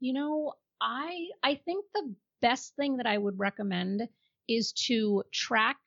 You 0.00 0.14
know, 0.14 0.52
I 0.80 1.26
I 1.42 1.54
think 1.56 1.84
the 1.94 2.14
best 2.40 2.74
thing 2.76 2.96
that 2.96 3.06
I 3.06 3.18
would 3.18 3.38
recommend 3.38 4.02
is 4.48 4.72
to 4.86 5.22
track 5.32 5.78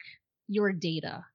your 0.48 0.72
data 0.72 1.26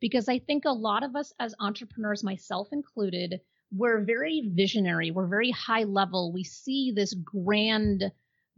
because 0.00 0.28
I 0.28 0.38
think 0.38 0.64
a 0.64 0.70
lot 0.70 1.02
of 1.02 1.16
us 1.16 1.32
as 1.40 1.54
entrepreneurs 1.58 2.22
myself 2.22 2.68
included 2.72 3.40
we're 3.70 4.04
very 4.04 4.50
visionary, 4.54 5.10
we're 5.10 5.26
very 5.26 5.50
high 5.50 5.84
level. 5.84 6.32
We 6.32 6.44
see 6.44 6.92
this 6.94 7.14
grand, 7.14 8.04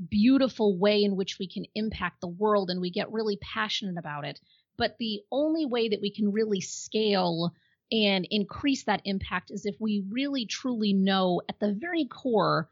beautiful 0.08 0.78
way 0.78 1.02
in 1.04 1.16
which 1.16 1.38
we 1.38 1.48
can 1.48 1.66
impact 1.74 2.20
the 2.20 2.28
world 2.28 2.70
and 2.70 2.80
we 2.80 2.90
get 2.90 3.12
really 3.12 3.36
passionate 3.36 3.98
about 3.98 4.24
it. 4.24 4.40
But 4.76 4.96
the 4.98 5.20
only 5.30 5.66
way 5.66 5.88
that 5.88 6.00
we 6.00 6.10
can 6.10 6.32
really 6.32 6.60
scale 6.60 7.52
and 7.92 8.26
increase 8.30 8.84
that 8.84 9.02
impact 9.04 9.50
is 9.50 9.66
if 9.66 9.76
we 9.80 10.04
really 10.10 10.46
truly 10.46 10.92
know 10.92 11.42
at 11.48 11.58
the 11.58 11.72
very 11.72 12.06
core 12.06 12.68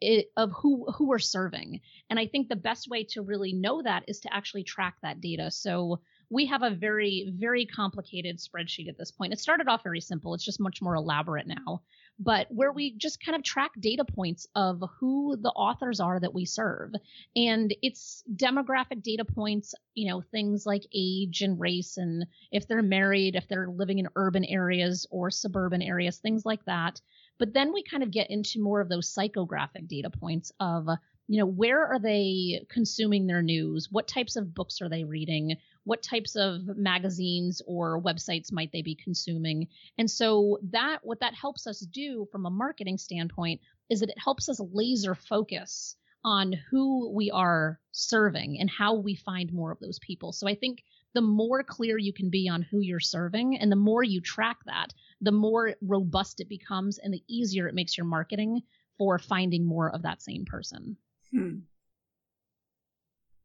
it, 0.00 0.30
of 0.36 0.50
who 0.52 0.90
who 0.92 1.08
we're 1.08 1.18
serving. 1.18 1.80
And 2.08 2.18
I 2.18 2.26
think 2.26 2.48
the 2.48 2.56
best 2.56 2.88
way 2.88 3.04
to 3.10 3.22
really 3.22 3.52
know 3.52 3.82
that 3.82 4.04
is 4.08 4.20
to 4.20 4.34
actually 4.34 4.64
track 4.64 4.96
that 5.02 5.20
data. 5.20 5.50
So 5.50 6.00
we 6.30 6.46
have 6.46 6.62
a 6.62 6.70
very, 6.70 7.32
very 7.36 7.66
complicated 7.66 8.38
spreadsheet 8.38 8.88
at 8.88 8.96
this 8.96 9.10
point. 9.10 9.32
It 9.32 9.40
started 9.40 9.68
off 9.68 9.82
very 9.82 10.00
simple, 10.00 10.34
it's 10.34 10.44
just 10.44 10.60
much 10.60 10.80
more 10.80 10.94
elaborate 10.94 11.46
now. 11.46 11.82
But 12.22 12.48
where 12.50 12.70
we 12.70 12.94
just 12.96 13.24
kind 13.24 13.34
of 13.34 13.42
track 13.42 13.70
data 13.80 14.04
points 14.04 14.46
of 14.54 14.84
who 14.98 15.38
the 15.40 15.48
authors 15.48 16.00
are 16.00 16.20
that 16.20 16.34
we 16.34 16.44
serve. 16.44 16.92
And 17.34 17.74
it's 17.82 18.22
demographic 18.36 19.02
data 19.02 19.24
points, 19.24 19.74
you 19.94 20.08
know, 20.08 20.20
things 20.20 20.66
like 20.66 20.84
age 20.94 21.40
and 21.40 21.58
race, 21.58 21.96
and 21.96 22.26
if 22.52 22.68
they're 22.68 22.82
married, 22.82 23.36
if 23.36 23.48
they're 23.48 23.68
living 23.68 23.98
in 23.98 24.08
urban 24.16 24.44
areas 24.44 25.06
or 25.10 25.30
suburban 25.30 25.80
areas, 25.80 26.18
things 26.18 26.44
like 26.44 26.64
that. 26.66 27.00
But 27.38 27.54
then 27.54 27.72
we 27.72 27.82
kind 27.82 28.02
of 28.02 28.10
get 28.10 28.30
into 28.30 28.60
more 28.60 28.82
of 28.82 28.90
those 28.90 29.12
psychographic 29.12 29.88
data 29.88 30.10
points 30.10 30.52
of 30.60 30.86
you 31.26 31.38
know 31.38 31.46
where 31.46 31.86
are 31.86 32.00
they 32.00 32.66
consuming 32.68 33.28
their 33.28 33.40
news 33.40 33.86
what 33.88 34.08
types 34.08 34.34
of 34.34 34.52
books 34.52 34.82
are 34.82 34.88
they 34.88 35.04
reading 35.04 35.56
what 35.90 36.04
types 36.04 36.36
of 36.36 36.60
magazines 36.76 37.60
or 37.66 38.00
websites 38.00 38.52
might 38.52 38.70
they 38.70 38.80
be 38.80 38.94
consuming. 38.94 39.66
And 39.98 40.08
so 40.08 40.60
that 40.70 41.00
what 41.02 41.18
that 41.18 41.34
helps 41.34 41.66
us 41.66 41.80
do 41.80 42.28
from 42.30 42.46
a 42.46 42.50
marketing 42.50 42.96
standpoint 42.96 43.60
is 43.90 43.98
that 43.98 44.08
it 44.08 44.18
helps 44.22 44.48
us 44.48 44.60
laser 44.72 45.16
focus 45.16 45.96
on 46.22 46.52
who 46.70 47.10
we 47.10 47.28
are 47.32 47.80
serving 47.90 48.60
and 48.60 48.70
how 48.70 48.94
we 48.94 49.16
find 49.16 49.52
more 49.52 49.72
of 49.72 49.80
those 49.80 49.98
people. 49.98 50.32
So 50.32 50.46
i 50.46 50.54
think 50.54 50.84
the 51.12 51.22
more 51.22 51.64
clear 51.64 51.98
you 51.98 52.12
can 52.12 52.30
be 52.30 52.48
on 52.48 52.62
who 52.62 52.78
you're 52.78 53.00
serving 53.00 53.58
and 53.58 53.72
the 53.72 53.84
more 53.90 54.04
you 54.04 54.20
track 54.20 54.58
that 54.66 54.94
the 55.20 55.32
more 55.32 55.74
robust 55.82 56.38
it 56.38 56.48
becomes 56.48 56.98
and 56.98 57.12
the 57.12 57.24
easier 57.26 57.66
it 57.66 57.74
makes 57.74 57.98
your 57.98 58.06
marketing 58.06 58.62
for 58.96 59.18
finding 59.18 59.64
more 59.64 59.92
of 59.92 60.02
that 60.02 60.22
same 60.22 60.44
person. 60.44 60.96
Hmm. 61.32 61.56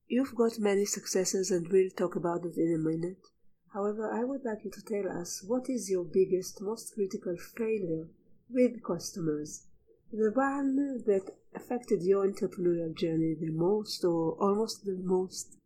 You've 0.07 0.35
got 0.35 0.59
many 0.59 0.85
successes 0.85 1.49
and 1.49 1.67
we'll 1.67 1.89
talk 1.89 2.15
about 2.15 2.45
it 2.45 2.57
in 2.57 2.73
a 2.73 2.77
minute. 2.77 3.27
However, 3.73 4.11
I 4.11 4.23
would 4.23 4.45
like 4.45 4.63
you 4.63 4.71
to 4.71 4.81
tell 4.83 5.09
us 5.19 5.43
what 5.45 5.69
is 5.69 5.89
your 5.89 6.05
biggest, 6.05 6.61
most 6.61 6.93
critical 6.93 7.35
failure 7.35 8.07
with 8.49 8.83
customers? 8.83 9.65
The 10.11 10.31
one 10.33 10.75
that 11.05 11.35
affected 11.55 12.03
your 12.03 12.25
entrepreneurial 12.25 12.95
journey 12.95 13.33
the 13.33 13.49
most 13.49 14.05
or 14.05 14.33
almost 14.39 14.85
the 14.85 14.95
most? 15.03 15.57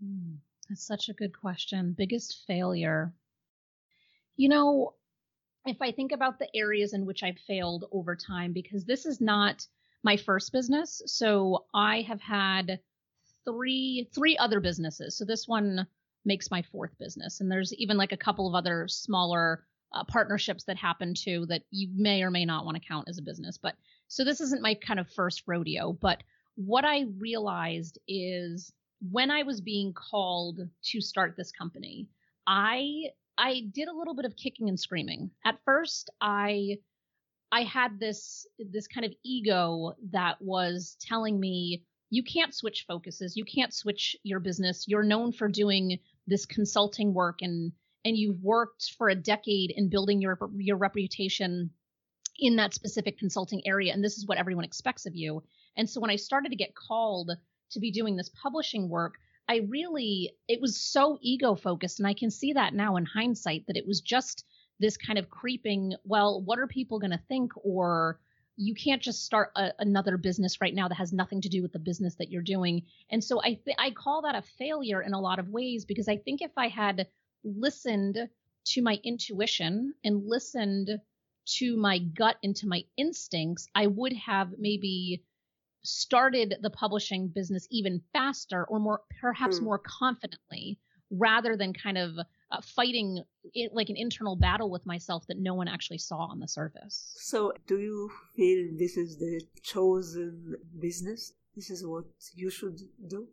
Hmm, 0.00 0.36
that's 0.68 0.86
such 0.86 1.08
a 1.08 1.14
good 1.14 1.32
question. 1.40 1.94
Biggest 1.96 2.44
failure. 2.46 3.14
You 4.36 4.50
know, 4.50 4.94
if 5.64 5.80
I 5.80 5.90
think 5.90 6.12
about 6.12 6.38
the 6.38 6.54
areas 6.54 6.92
in 6.92 7.06
which 7.06 7.22
I've 7.22 7.40
failed 7.46 7.86
over 7.90 8.14
time, 8.14 8.52
because 8.52 8.84
this 8.84 9.06
is 9.06 9.20
not 9.20 9.66
my 10.02 10.16
first 10.16 10.52
business. 10.52 11.02
So 11.06 11.64
I 11.74 12.02
have 12.02 12.20
had 12.20 12.78
three 13.48 14.08
three 14.14 14.36
other 14.36 14.60
businesses. 14.60 15.16
So 15.16 15.24
this 15.24 15.48
one 15.48 15.86
makes 16.24 16.50
my 16.50 16.62
fourth 16.62 16.96
business, 16.98 17.40
and 17.40 17.50
there's 17.50 17.72
even 17.74 17.96
like 17.96 18.12
a 18.12 18.16
couple 18.16 18.48
of 18.48 18.54
other 18.54 18.86
smaller 18.88 19.64
uh, 19.92 20.04
partnerships 20.04 20.64
that 20.64 20.76
happen 20.76 21.14
too 21.14 21.46
that 21.46 21.62
you 21.70 21.88
may 21.94 22.22
or 22.22 22.30
may 22.30 22.44
not 22.44 22.64
want 22.64 22.76
to 22.76 22.86
count 22.86 23.08
as 23.08 23.18
a 23.18 23.22
business. 23.22 23.58
But 23.58 23.74
so 24.08 24.24
this 24.24 24.40
isn't 24.40 24.62
my 24.62 24.74
kind 24.74 25.00
of 25.00 25.08
first 25.10 25.44
rodeo. 25.46 25.92
But 25.92 26.22
what 26.56 26.84
I 26.84 27.06
realized 27.18 27.98
is 28.06 28.72
when 29.10 29.30
I 29.30 29.44
was 29.44 29.60
being 29.60 29.92
called 29.94 30.60
to 30.82 31.00
start 31.00 31.34
this 31.36 31.52
company, 31.52 32.08
I 32.46 33.10
I 33.38 33.68
did 33.72 33.88
a 33.88 33.96
little 33.96 34.14
bit 34.14 34.24
of 34.24 34.36
kicking 34.36 34.68
and 34.68 34.78
screaming. 34.78 35.30
At 35.44 35.60
first, 35.64 36.10
I 36.20 36.78
I 37.52 37.62
had 37.62 37.98
this 37.98 38.46
this 38.58 38.88
kind 38.88 39.06
of 39.06 39.14
ego 39.24 39.94
that 40.10 40.42
was 40.42 40.96
telling 41.00 41.38
me 41.40 41.84
you 42.10 42.22
can't 42.22 42.54
switch 42.54 42.84
focuses, 42.86 43.36
you 43.36 43.44
can't 43.44 43.74
switch 43.74 44.16
your 44.22 44.40
business. 44.40 44.86
You're 44.88 45.02
known 45.02 45.32
for 45.32 45.48
doing 45.48 45.98
this 46.26 46.46
consulting 46.46 47.14
work 47.14 47.38
and 47.42 47.72
and 48.04 48.16
you've 48.16 48.42
worked 48.42 48.94
for 48.96 49.08
a 49.08 49.14
decade 49.14 49.72
in 49.74 49.90
building 49.90 50.20
your 50.20 50.38
your 50.56 50.76
reputation 50.76 51.70
in 52.38 52.56
that 52.56 52.72
specific 52.72 53.18
consulting 53.18 53.66
area 53.66 53.92
and 53.92 54.02
this 54.02 54.16
is 54.16 54.26
what 54.26 54.38
everyone 54.38 54.64
expects 54.64 55.06
of 55.06 55.14
you. 55.14 55.42
And 55.76 55.88
so 55.88 56.00
when 56.00 56.10
I 56.10 56.16
started 56.16 56.50
to 56.50 56.56
get 56.56 56.74
called 56.74 57.30
to 57.72 57.80
be 57.80 57.90
doing 57.90 58.16
this 58.16 58.30
publishing 58.30 58.88
work, 58.88 59.14
I 59.48 59.66
really 59.68 60.32
it 60.48 60.60
was 60.60 60.80
so 60.80 61.18
ego 61.20 61.54
focused 61.54 61.98
and 61.98 62.06
I 62.06 62.14
can 62.14 62.30
see 62.30 62.52
that 62.54 62.74
now 62.74 62.96
in 62.96 63.04
hindsight 63.04 63.66
that 63.66 63.76
it 63.76 63.86
was 63.86 64.00
just 64.00 64.44
this 64.80 64.96
kind 64.96 65.18
of 65.18 65.28
creeping, 65.28 65.94
well, 66.04 66.40
what 66.42 66.58
are 66.58 66.66
people 66.66 66.98
going 66.98 67.10
to 67.10 67.20
think? 67.28 67.52
Or 67.56 68.20
you 68.58 68.74
can't 68.74 69.00
just 69.00 69.24
start 69.24 69.52
a, 69.54 69.70
another 69.78 70.16
business 70.16 70.60
right 70.60 70.74
now 70.74 70.88
that 70.88 70.96
has 70.96 71.12
nothing 71.12 71.40
to 71.40 71.48
do 71.48 71.62
with 71.62 71.72
the 71.72 71.78
business 71.78 72.16
that 72.16 72.30
you're 72.30 72.42
doing. 72.42 72.82
And 73.08 73.22
so 73.22 73.40
I 73.40 73.54
th- 73.64 73.76
I 73.78 73.90
call 73.90 74.22
that 74.22 74.34
a 74.34 74.42
failure 74.42 75.00
in 75.00 75.14
a 75.14 75.20
lot 75.20 75.38
of 75.38 75.48
ways 75.48 75.84
because 75.84 76.08
I 76.08 76.16
think 76.16 76.42
if 76.42 76.50
I 76.56 76.66
had 76.66 77.06
listened 77.44 78.18
to 78.66 78.82
my 78.82 78.98
intuition 79.04 79.94
and 80.04 80.26
listened 80.26 80.90
to 81.58 81.76
my 81.76 82.00
gut 82.00 82.36
and 82.42 82.54
to 82.56 82.66
my 82.66 82.82
instincts, 82.96 83.68
I 83.76 83.86
would 83.86 84.12
have 84.12 84.50
maybe 84.58 85.22
started 85.84 86.56
the 86.60 86.70
publishing 86.70 87.28
business 87.28 87.68
even 87.70 88.02
faster 88.12 88.64
or 88.64 88.80
more 88.80 89.02
perhaps 89.20 89.58
hmm. 89.58 89.64
more 89.66 89.78
confidently 89.78 90.80
rather 91.10 91.56
than 91.56 91.72
kind 91.72 91.96
of 91.96 92.18
uh, 92.50 92.60
fighting 92.60 93.22
it, 93.54 93.72
like 93.74 93.88
an 93.88 93.96
internal 93.96 94.36
battle 94.36 94.70
with 94.70 94.86
myself 94.86 95.26
that 95.28 95.38
no 95.38 95.54
one 95.54 95.68
actually 95.68 95.98
saw 95.98 96.18
on 96.18 96.40
the 96.40 96.48
surface. 96.48 97.14
So, 97.16 97.52
do 97.66 97.78
you 97.78 98.10
feel 98.36 98.68
this 98.78 98.96
is 98.96 99.18
the 99.18 99.42
chosen 99.62 100.56
business? 100.78 101.32
This 101.54 101.70
is 101.70 101.84
what 101.86 102.04
you 102.34 102.50
should 102.50 102.78
do? 103.08 103.28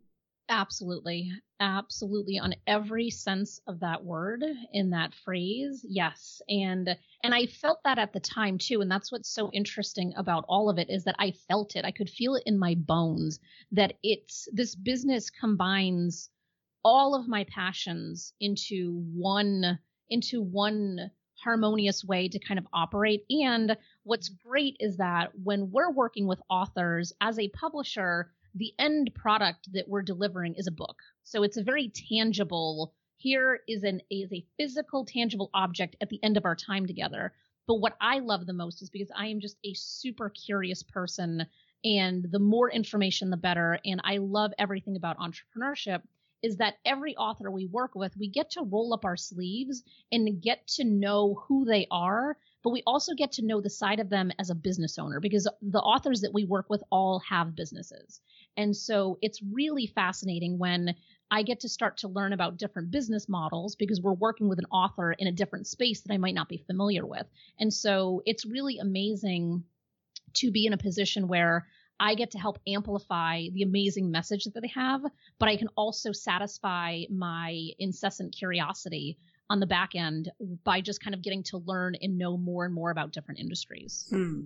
Absolutely. 0.48 1.32
Absolutely 1.58 2.38
on 2.38 2.54
every 2.66 3.10
sense 3.10 3.60
of 3.66 3.80
that 3.80 4.04
word 4.04 4.44
in 4.72 4.90
that 4.90 5.14
phrase. 5.14 5.84
Yes. 5.88 6.40
And 6.48 6.96
and 7.24 7.34
I 7.34 7.46
felt 7.46 7.80
that 7.84 7.98
at 7.98 8.12
the 8.12 8.20
time 8.20 8.58
too 8.58 8.80
and 8.80 8.90
that's 8.90 9.10
what's 9.10 9.28
so 9.28 9.50
interesting 9.52 10.12
about 10.16 10.44
all 10.48 10.70
of 10.70 10.78
it 10.78 10.88
is 10.88 11.04
that 11.04 11.16
I 11.18 11.32
felt 11.48 11.74
it. 11.74 11.84
I 11.84 11.90
could 11.90 12.10
feel 12.10 12.36
it 12.36 12.44
in 12.46 12.58
my 12.58 12.76
bones 12.76 13.40
that 13.72 13.94
it's 14.02 14.48
this 14.52 14.74
business 14.74 15.30
combines 15.30 16.30
all 16.86 17.16
of 17.16 17.26
my 17.26 17.42
passions 17.52 18.32
into 18.38 19.02
one 19.12 19.76
into 20.08 20.40
one 20.40 21.10
harmonious 21.34 22.04
way 22.04 22.28
to 22.28 22.38
kind 22.38 22.58
of 22.58 22.66
operate. 22.72 23.24
And 23.28 23.76
what's 24.04 24.28
great 24.28 24.76
is 24.78 24.98
that 24.98 25.32
when 25.42 25.72
we're 25.72 25.90
working 25.90 26.28
with 26.28 26.38
authors 26.48 27.12
as 27.20 27.40
a 27.40 27.48
publisher, 27.48 28.30
the 28.54 28.72
end 28.78 29.10
product 29.16 29.68
that 29.72 29.88
we're 29.88 30.02
delivering 30.02 30.54
is 30.54 30.68
a 30.68 30.70
book. 30.70 30.94
So 31.24 31.42
it's 31.42 31.56
a 31.56 31.64
very 31.64 31.92
tangible 32.08 32.94
here 33.16 33.58
is 33.66 33.82
an 33.82 34.00
is 34.08 34.32
a 34.32 34.46
physical 34.56 35.04
tangible 35.04 35.50
object 35.54 35.96
at 36.00 36.08
the 36.08 36.22
end 36.22 36.36
of 36.36 36.44
our 36.44 36.54
time 36.54 36.86
together. 36.86 37.32
But 37.66 37.80
what 37.80 37.96
I 38.00 38.20
love 38.20 38.46
the 38.46 38.52
most 38.52 38.80
is 38.80 38.90
because 38.90 39.10
I 39.12 39.26
am 39.26 39.40
just 39.40 39.56
a 39.64 39.74
super 39.74 40.30
curious 40.30 40.84
person 40.84 41.46
and 41.84 42.28
the 42.30 42.38
more 42.38 42.70
information 42.70 43.30
the 43.30 43.36
better 43.36 43.80
and 43.84 44.00
I 44.04 44.18
love 44.18 44.52
everything 44.56 44.94
about 44.94 45.18
entrepreneurship 45.18 46.02
is 46.42 46.56
that 46.58 46.74
every 46.84 47.16
author 47.16 47.50
we 47.50 47.66
work 47.66 47.94
with, 47.94 48.16
we 48.16 48.28
get 48.28 48.50
to 48.50 48.62
roll 48.62 48.92
up 48.94 49.04
our 49.04 49.16
sleeves 49.16 49.82
and 50.12 50.40
get 50.40 50.66
to 50.66 50.84
know 50.84 51.42
who 51.46 51.64
they 51.64 51.86
are, 51.90 52.36
but 52.62 52.70
we 52.70 52.82
also 52.86 53.14
get 53.14 53.32
to 53.32 53.44
know 53.44 53.60
the 53.60 53.70
side 53.70 54.00
of 54.00 54.10
them 54.10 54.30
as 54.38 54.50
a 54.50 54.54
business 54.54 54.98
owner 54.98 55.20
because 55.20 55.48
the 55.62 55.80
authors 55.80 56.20
that 56.20 56.34
we 56.34 56.44
work 56.44 56.66
with 56.68 56.82
all 56.90 57.20
have 57.20 57.56
businesses. 57.56 58.20
And 58.56 58.76
so 58.76 59.18
it's 59.22 59.42
really 59.42 59.86
fascinating 59.86 60.58
when 60.58 60.94
I 61.30 61.42
get 61.42 61.60
to 61.60 61.68
start 61.68 61.98
to 61.98 62.08
learn 62.08 62.32
about 62.32 62.56
different 62.56 62.90
business 62.90 63.28
models 63.28 63.74
because 63.74 64.00
we're 64.00 64.12
working 64.12 64.48
with 64.48 64.58
an 64.58 64.66
author 64.66 65.12
in 65.12 65.26
a 65.26 65.32
different 65.32 65.66
space 65.66 66.02
that 66.02 66.12
I 66.12 66.18
might 66.18 66.34
not 66.34 66.48
be 66.48 66.64
familiar 66.66 67.04
with. 67.04 67.26
And 67.58 67.72
so 67.72 68.22
it's 68.24 68.46
really 68.46 68.78
amazing 68.78 69.64
to 70.34 70.50
be 70.50 70.66
in 70.66 70.72
a 70.72 70.78
position 70.78 71.28
where 71.28 71.66
I 71.98 72.14
get 72.14 72.30
to 72.32 72.38
help 72.38 72.58
amplify 72.66 73.44
the 73.52 73.62
amazing 73.62 74.10
message 74.10 74.44
that 74.44 74.60
they 74.60 74.72
have, 74.74 75.02
but 75.38 75.48
I 75.48 75.56
can 75.56 75.68
also 75.76 76.12
satisfy 76.12 77.04
my 77.10 77.70
incessant 77.78 78.34
curiosity 78.36 79.18
on 79.48 79.60
the 79.60 79.66
back 79.66 79.94
end 79.94 80.30
by 80.64 80.80
just 80.80 81.02
kind 81.02 81.14
of 81.14 81.22
getting 81.22 81.42
to 81.44 81.58
learn 81.58 81.94
and 82.02 82.18
know 82.18 82.36
more 82.36 82.64
and 82.64 82.74
more 82.74 82.90
about 82.90 83.12
different 83.12 83.40
industries. 83.40 84.06
Hmm. 84.10 84.44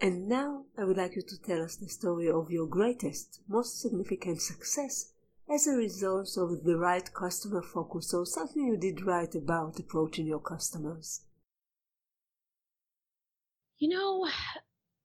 And 0.00 0.28
now 0.28 0.64
I 0.76 0.84
would 0.84 0.96
like 0.96 1.16
you 1.16 1.22
to 1.22 1.42
tell 1.42 1.62
us 1.62 1.76
the 1.76 1.88
story 1.88 2.30
of 2.30 2.52
your 2.52 2.66
greatest, 2.66 3.40
most 3.48 3.80
significant 3.80 4.40
success 4.40 5.12
as 5.52 5.66
a 5.66 5.72
result 5.72 6.36
of 6.36 6.62
the 6.62 6.76
right 6.76 7.12
customer 7.12 7.62
focus 7.62 8.14
or 8.14 8.26
something 8.26 8.64
you 8.64 8.76
did 8.76 9.04
right 9.04 9.34
about 9.34 9.78
approaching 9.78 10.26
your 10.26 10.40
customers. 10.40 11.22
You 13.78 13.88
know, 13.88 14.28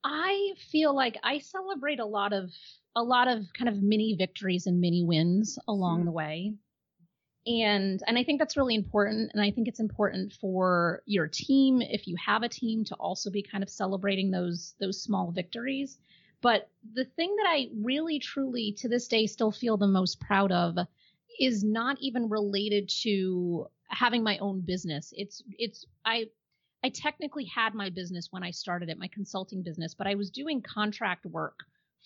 I 0.04 0.54
feel 0.72 0.96
like 0.96 1.18
I 1.24 1.40
celebrate 1.40 2.00
a 2.00 2.06
lot 2.06 2.34
of 2.34 2.52
a 2.96 3.04
lot 3.04 3.28
of 3.28 3.46
kind 3.58 3.70
of 3.70 3.82
mini 3.82 4.16
victories 4.16 4.68
and 4.68 4.80
mini 4.80 5.04
wins 5.04 5.58
along 5.68 6.02
mm. 6.02 6.06
the 6.06 6.12
way. 6.12 6.54
And 7.46 8.02
and 8.08 8.18
I 8.18 8.24
think 8.24 8.40
that's 8.40 8.58
really 8.58 8.76
important 8.76 9.32
and 9.34 9.42
I 9.42 9.52
think 9.52 9.68
it's 9.68 9.80
important 9.80 10.34
for 10.34 11.02
your 11.06 11.28
team 11.28 11.82
if 11.82 12.08
you 12.08 12.16
have 12.24 12.44
a 12.44 12.50
team 12.50 12.86
to 12.86 12.96
also 12.96 13.30
be 13.30 13.44
kind 13.44 13.64
of 13.64 13.70
celebrating 13.70 14.32
those 14.32 14.76
those 14.80 15.02
small 15.02 15.32
victories. 15.32 15.98
But 16.42 16.70
the 16.94 17.06
thing 17.06 17.36
that 17.38 17.48
I 17.48 17.70
really 17.74 18.20
truly 18.20 18.74
to 18.80 18.90
this 18.90 19.08
day 19.08 19.28
still 19.28 19.52
feel 19.52 19.78
the 19.78 19.88
most 19.88 20.20
proud 20.20 20.52
of 20.52 20.78
is 21.40 21.64
not 21.64 21.98
even 22.00 22.30
related 22.30 22.90
to 23.04 23.68
having 23.88 24.24
my 24.24 24.38
own 24.40 24.62
business. 24.62 25.14
It's 25.16 25.42
it's 25.58 25.86
I 26.06 26.28
I 26.84 26.90
technically 26.90 27.46
had 27.46 27.74
my 27.74 27.90
business 27.90 28.28
when 28.32 28.44
I 28.44 28.52
started 28.52 28.90
it, 28.90 29.00
my 29.00 29.08
consulting 29.08 29.64
business, 29.64 29.94
but 29.94 30.08
I 30.08 30.16
was 30.16 30.30
doing 30.30 30.62
contract 30.62 31.26
work 31.26 31.60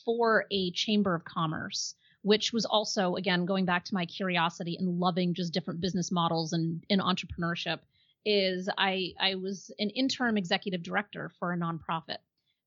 for 0.06 0.46
a 0.52 0.72
chamber 0.72 1.16
of 1.16 1.26
commerce, 1.26 1.96
which 2.22 2.54
was 2.54 2.66
also, 2.66 3.16
again, 3.16 3.46
going 3.46 3.66
back 3.66 3.86
to 3.86 3.96
my 3.96 4.06
curiosity 4.06 4.78
and 4.78 5.00
loving 5.00 5.34
just 5.34 5.54
different 5.54 5.82
business 5.82 6.12
models 6.12 6.54
and 6.54 6.84
in 6.90 7.00
entrepreneurship, 7.00 7.80
is 8.24 8.70
I, 8.78 9.14
I 9.20 9.36
was 9.36 9.72
an 9.80 9.90
interim 9.90 10.38
executive 10.38 10.84
director 10.84 11.32
for 11.40 11.54
a 11.54 11.58
nonprofit 11.58 12.18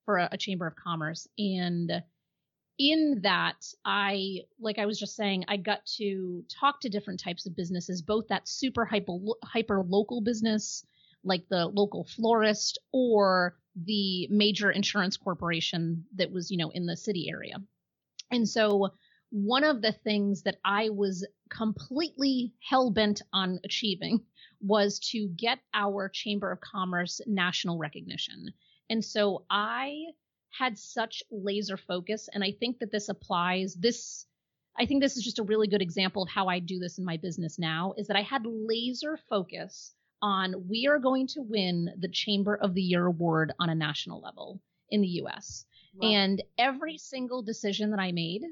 for 0.05 0.19
a, 0.19 0.29
a 0.33 0.39
chamber 0.39 0.67
of 0.67 0.75
commerce. 0.75 1.29
And 1.39 2.03
in 2.79 3.21
that, 3.23 3.67
I, 3.85 4.41
like 4.59 4.79
I 4.79 4.87
was 4.87 4.99
just 4.99 5.15
saying, 5.15 5.45
I 5.47 5.59
got 5.59 5.85
to 5.99 6.43
talk 6.49 6.81
to 6.81 6.89
different 6.89 7.21
types 7.21 7.47
of 7.47 7.55
businesses, 7.55 8.03
both 8.03 8.27
that 8.29 8.49
super 8.49 8.85
hyper, 8.85 9.19
hyper 9.45 9.83
local 9.83 10.23
business 10.23 10.85
like 11.25 11.45
the 11.49 11.67
local 11.67 12.05
florist 12.05 12.79
or 12.93 13.57
the 13.77 14.27
major 14.31 14.71
insurance 14.71 15.17
corporation 15.17 16.05
that 16.17 16.33
was, 16.33 16.51
you 16.51 16.57
know, 16.57 16.71
in 16.71 16.87
the 16.87 16.97
city 16.97 17.29
area. 17.31 17.57
And 18.31 18.49
so 18.49 18.91
one 19.31 19.65
of 19.65 19.81
the 19.81 19.93
things 19.93 20.43
that 20.43 20.57
I 20.65 20.91
was 20.91 21.27
completely 21.51 22.53
hell 22.69 22.91
bent 22.91 23.23
on 23.33 23.61
achieving 23.65 24.21
was 24.61 24.99
to 25.11 25.29
get 25.29 25.59
our 25.73 26.09
Chamber 26.09 26.51
of 26.53 26.61
Commerce 26.61 27.21
national 27.27 27.79
recognition. 27.79 28.53
And 28.89 29.05
so 29.05 29.45
I 29.49 29.95
had 30.51 30.77
such 30.77 31.23
laser 31.31 31.77
focus, 31.77 32.29
and 32.33 32.43
I 32.43 32.53
think 32.59 32.81
that 32.81 32.91
this 32.91 33.09
applies. 33.09 33.75
This, 33.75 34.27
I 34.77 34.87
think 34.87 35.01
this 35.01 35.17
is 35.17 35.23
just 35.23 35.39
a 35.39 35.45
really 35.45 35.69
good 35.69 35.83
example 35.83 36.25
of 36.25 36.29
how 36.29 36.49
I 36.49 36.59
do 36.59 36.81
this 36.81 36.99
in 36.99 37.05
my 37.05 37.17
business 37.17 37.59
now 37.59 37.95
is 37.97 38.09
that 38.09 38.17
I 38.17 38.23
had 38.23 38.43
laser 38.45 39.17
focus 39.29 39.95
on 40.23 40.69
we 40.69 40.87
are 40.87 40.99
going 40.99 41.27
to 41.29 41.43
win 41.43 41.91
the 41.99 42.09
Chamber 42.09 42.57
of 42.57 42.75
the 42.75 42.83
Year 42.83 43.07
award 43.07 43.53
on 43.59 43.69
a 43.69 43.75
national 43.75 44.21
level 44.21 44.61
in 44.91 45.01
the 45.01 45.09
US. 45.23 45.65
Wow. 45.95 46.09
And 46.09 46.43
every 46.59 46.99
single 46.99 47.43
decision 47.43 47.91
that 47.91 48.01
I 48.01 48.13
made 48.13 48.43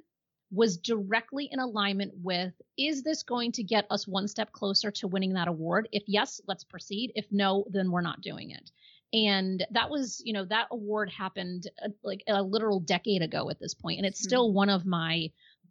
was 0.50 0.78
directly 0.78 1.48
in 1.50 1.58
alignment 1.58 2.12
with 2.22 2.54
is 2.78 3.02
this 3.02 3.22
going 3.22 3.52
to 3.52 3.62
get 3.62 3.86
us 3.90 4.08
one 4.08 4.28
step 4.28 4.50
closer 4.52 4.90
to 4.90 5.08
winning 5.08 5.34
that 5.34 5.48
award? 5.48 5.88
If 5.92 6.04
yes, 6.06 6.40
let's 6.46 6.64
proceed. 6.64 7.12
If 7.14 7.26
no, 7.30 7.64
then 7.70 7.90
we're 7.90 8.00
not 8.00 8.22
doing 8.22 8.50
it. 8.50 8.70
And 9.12 9.66
that 9.70 9.90
was, 9.90 10.20
you 10.24 10.32
know, 10.32 10.44
that 10.46 10.68
award 10.70 11.10
happened 11.10 11.68
uh, 11.82 11.88
like 12.02 12.22
a 12.28 12.42
literal 12.42 12.80
decade 12.80 13.22
ago 13.22 13.48
at 13.50 13.58
this 13.58 13.74
point, 13.74 13.98
and 13.98 14.06
it's 14.06 14.20
mm-hmm. 14.20 14.28
still 14.28 14.52
one 14.52 14.68
of 14.68 14.84
my 14.86 15.30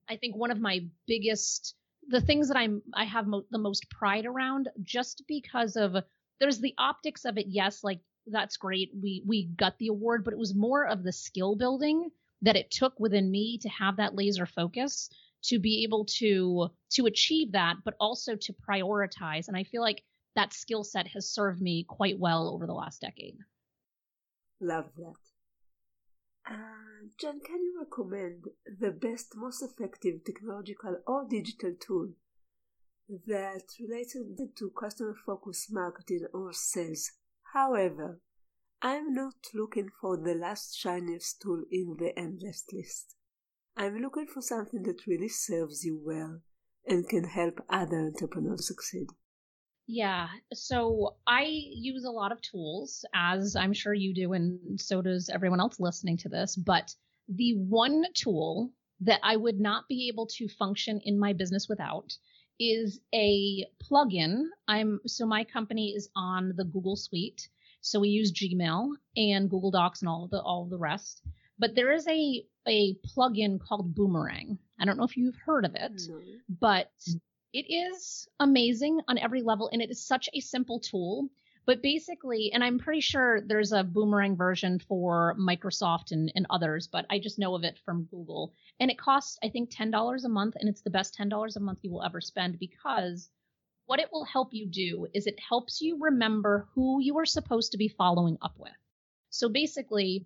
I 0.10 0.15
think 0.15 0.36
one 0.36 0.51
of 0.51 0.60
my 0.60 0.86
biggest 1.05 1.75
the 2.07 2.21
things 2.21 2.47
that 2.47 2.57
I'm 2.57 2.81
I 2.93 3.03
have 3.05 3.27
mo- 3.27 3.45
the 3.51 3.57
most 3.57 3.89
pride 3.89 4.25
around 4.25 4.69
just 4.83 5.23
because 5.27 5.75
of 5.75 5.95
there's 6.39 6.59
the 6.59 6.73
optics 6.77 7.25
of 7.25 7.37
it 7.37 7.47
yes 7.47 7.83
like 7.83 7.99
that's 8.27 8.57
great 8.57 8.91
we 9.01 9.23
we 9.25 9.45
got 9.45 9.77
the 9.79 9.87
award 9.87 10.23
but 10.23 10.33
it 10.33 10.39
was 10.39 10.55
more 10.55 10.85
of 10.85 11.03
the 11.03 11.11
skill 11.11 11.55
building 11.55 12.09
that 12.41 12.55
it 12.55 12.71
took 12.71 12.99
within 12.99 13.29
me 13.31 13.57
to 13.59 13.69
have 13.69 13.97
that 13.97 14.15
laser 14.15 14.45
focus 14.45 15.09
to 15.43 15.59
be 15.59 15.83
able 15.83 16.05
to 16.05 16.69
to 16.91 17.05
achieve 17.05 17.51
that 17.51 17.75
but 17.83 17.95
also 17.99 18.35
to 18.35 18.53
prioritize 18.53 19.47
and 19.47 19.57
I 19.57 19.63
feel 19.63 19.81
like 19.81 20.03
that 20.35 20.53
skill 20.53 20.83
set 20.83 21.07
has 21.07 21.27
served 21.27 21.61
me 21.61 21.83
quite 21.83 22.19
well 22.19 22.53
over 22.53 22.67
the 22.67 22.73
last 22.73 23.01
decade. 23.01 23.37
Love 24.61 24.85
that 24.95 25.26
uh, 26.49 27.07
Jenn, 27.19 27.39
can 27.41 27.62
you 27.63 27.79
recommend 27.79 28.45
the 28.79 28.91
best, 28.91 29.33
most 29.36 29.62
effective 29.62 30.23
technological 30.25 30.97
or 31.05 31.25
digital 31.29 31.73
tool 31.79 32.13
that 33.25 33.63
related 33.79 34.38
to 34.57 34.69
customer 34.71 35.15
focused 35.25 35.71
marketing 35.71 36.25
or 36.33 36.53
sales? 36.53 37.12
However, 37.53 38.19
I'm 38.81 39.13
not 39.13 39.36
looking 39.53 39.89
for 40.01 40.17
the 40.17 40.36
last 40.36 40.77
shiniest 40.77 41.41
tool 41.41 41.63
in 41.71 41.97
the 41.99 42.17
endless 42.17 42.65
list. 42.71 43.15
I'm 43.77 43.97
looking 43.99 44.27
for 44.27 44.41
something 44.41 44.83
that 44.83 45.07
really 45.07 45.29
serves 45.29 45.83
you 45.86 45.99
well 46.03 46.41
and 46.88 47.07
can 47.10 47.25
help 47.25 47.62
other 47.69 47.99
entrepreneurs 47.99 48.67
succeed. 48.67 49.07
Yeah. 49.88 50.28
So 50.54 51.15
I 51.26 51.43
use 51.47 52.04
a 52.04 52.12
lot 52.12 52.32
of 52.32 52.41
tools, 52.41 53.06
as 53.15 53.56
I'm 53.56 53.73
sure 53.73 53.93
you 53.93 54.13
do, 54.13 54.34
and 54.34 54.80
so 54.80 55.02
does 55.02 55.30
everyone 55.30 55.62
else 55.62 55.80
listening 55.80 56.17
to 56.17 56.30
this. 56.30 56.56
But 56.56 56.93
the 57.30 57.56
one 57.56 58.04
tool 58.13 58.71
that 59.02 59.21
I 59.23 59.38
would 59.38 59.60
not 59.60 59.88
be 59.88 60.10
able 60.10 60.28
to 60.28 60.47
function 60.50 61.00
in 61.04 61.17
my 61.17 61.34
business 61.34 61.67
without 61.69 62.13
is 62.60 63.00
a 63.13 63.65
plugin. 63.84 64.43
I'm 64.67 65.00
so 65.06 65.26
my 65.26 65.43
company 65.43 65.93
is 65.95 66.10
on 66.15 66.54
the 66.58 66.65
Google 66.65 66.95
Suite. 66.95 67.47
So 67.82 68.00
we 68.00 68.10
use 68.10 68.34
Gmail 68.34 68.89
and 69.15 69.50
Google 69.50 69.71
Docs 69.71 70.02
and 70.02 70.10
all 70.10 70.26
of 70.26 70.32
the 70.32 70.41
all 70.41 70.63
of 70.63 70.69
the 70.69 70.78
rest. 70.78 71.21
But 71.60 71.76
there 71.76 71.93
is 71.93 72.08
a 72.08 72.43
a 72.67 72.95
plugin 73.15 73.60
called 73.60 73.95
Boomerang. 73.95 74.58
I 74.80 74.86
don't 74.86 74.97
know 74.97 75.06
if 75.06 75.15
you've 75.15 75.38
heard 75.38 75.65
of 75.65 75.76
it, 75.76 75.93
no. 76.10 76.21
but 76.60 76.91
it 77.53 77.65
is 77.71 78.27
amazing 78.39 79.01
on 79.07 79.17
every 79.17 79.41
level 79.41 79.69
and 79.71 79.81
it 79.81 79.89
is 79.89 80.05
such 80.05 80.29
a 80.33 80.39
simple 80.39 80.79
tool. 80.79 81.29
But 81.65 81.81
basically, 81.81 82.51
and 82.53 82.63
I'm 82.63 82.79
pretty 82.79 83.01
sure 83.01 83.41
there's 83.41 83.73
a 83.73 83.83
boomerang 83.83 84.38
version 84.38 84.79
for 84.79 85.36
Microsoft 85.38 86.12
and, 86.12 86.31
and 86.33 86.45
others, 86.49 86.88
but 86.88 87.05
I 87.10 87.19
just 87.19 87.39
know 87.39 87.55
of 87.55 87.65
it 87.65 87.77
from 87.83 88.05
Google. 88.05 88.53
And 88.79 88.89
it 88.89 88.97
costs, 88.97 89.38
I 89.43 89.49
think, 89.49 89.69
$10 89.69 90.23
a 90.23 90.29
month, 90.29 90.55
and 90.57 90.69
it's 90.69 90.81
the 90.81 90.89
best 90.89 91.17
$10 91.17 91.55
a 91.55 91.60
month 91.60 91.79
you 91.81 91.91
will 91.91 92.03
ever 92.03 92.21
spend 92.21 92.57
because 92.57 93.29
what 93.86 93.99
it 93.99 94.10
will 94.13 94.23
help 94.23 94.53
you 94.53 94.65
do 94.65 95.07
is 95.13 95.27
it 95.27 95.39
helps 95.39 95.81
you 95.81 95.97
remember 95.99 96.67
who 96.73 97.01
you 97.01 97.17
are 97.17 97.25
supposed 97.25 97.73
to 97.73 97.77
be 97.77 97.89
following 97.89 98.38
up 98.41 98.53
with. 98.57 98.71
So 99.29 99.49
basically, 99.49 100.25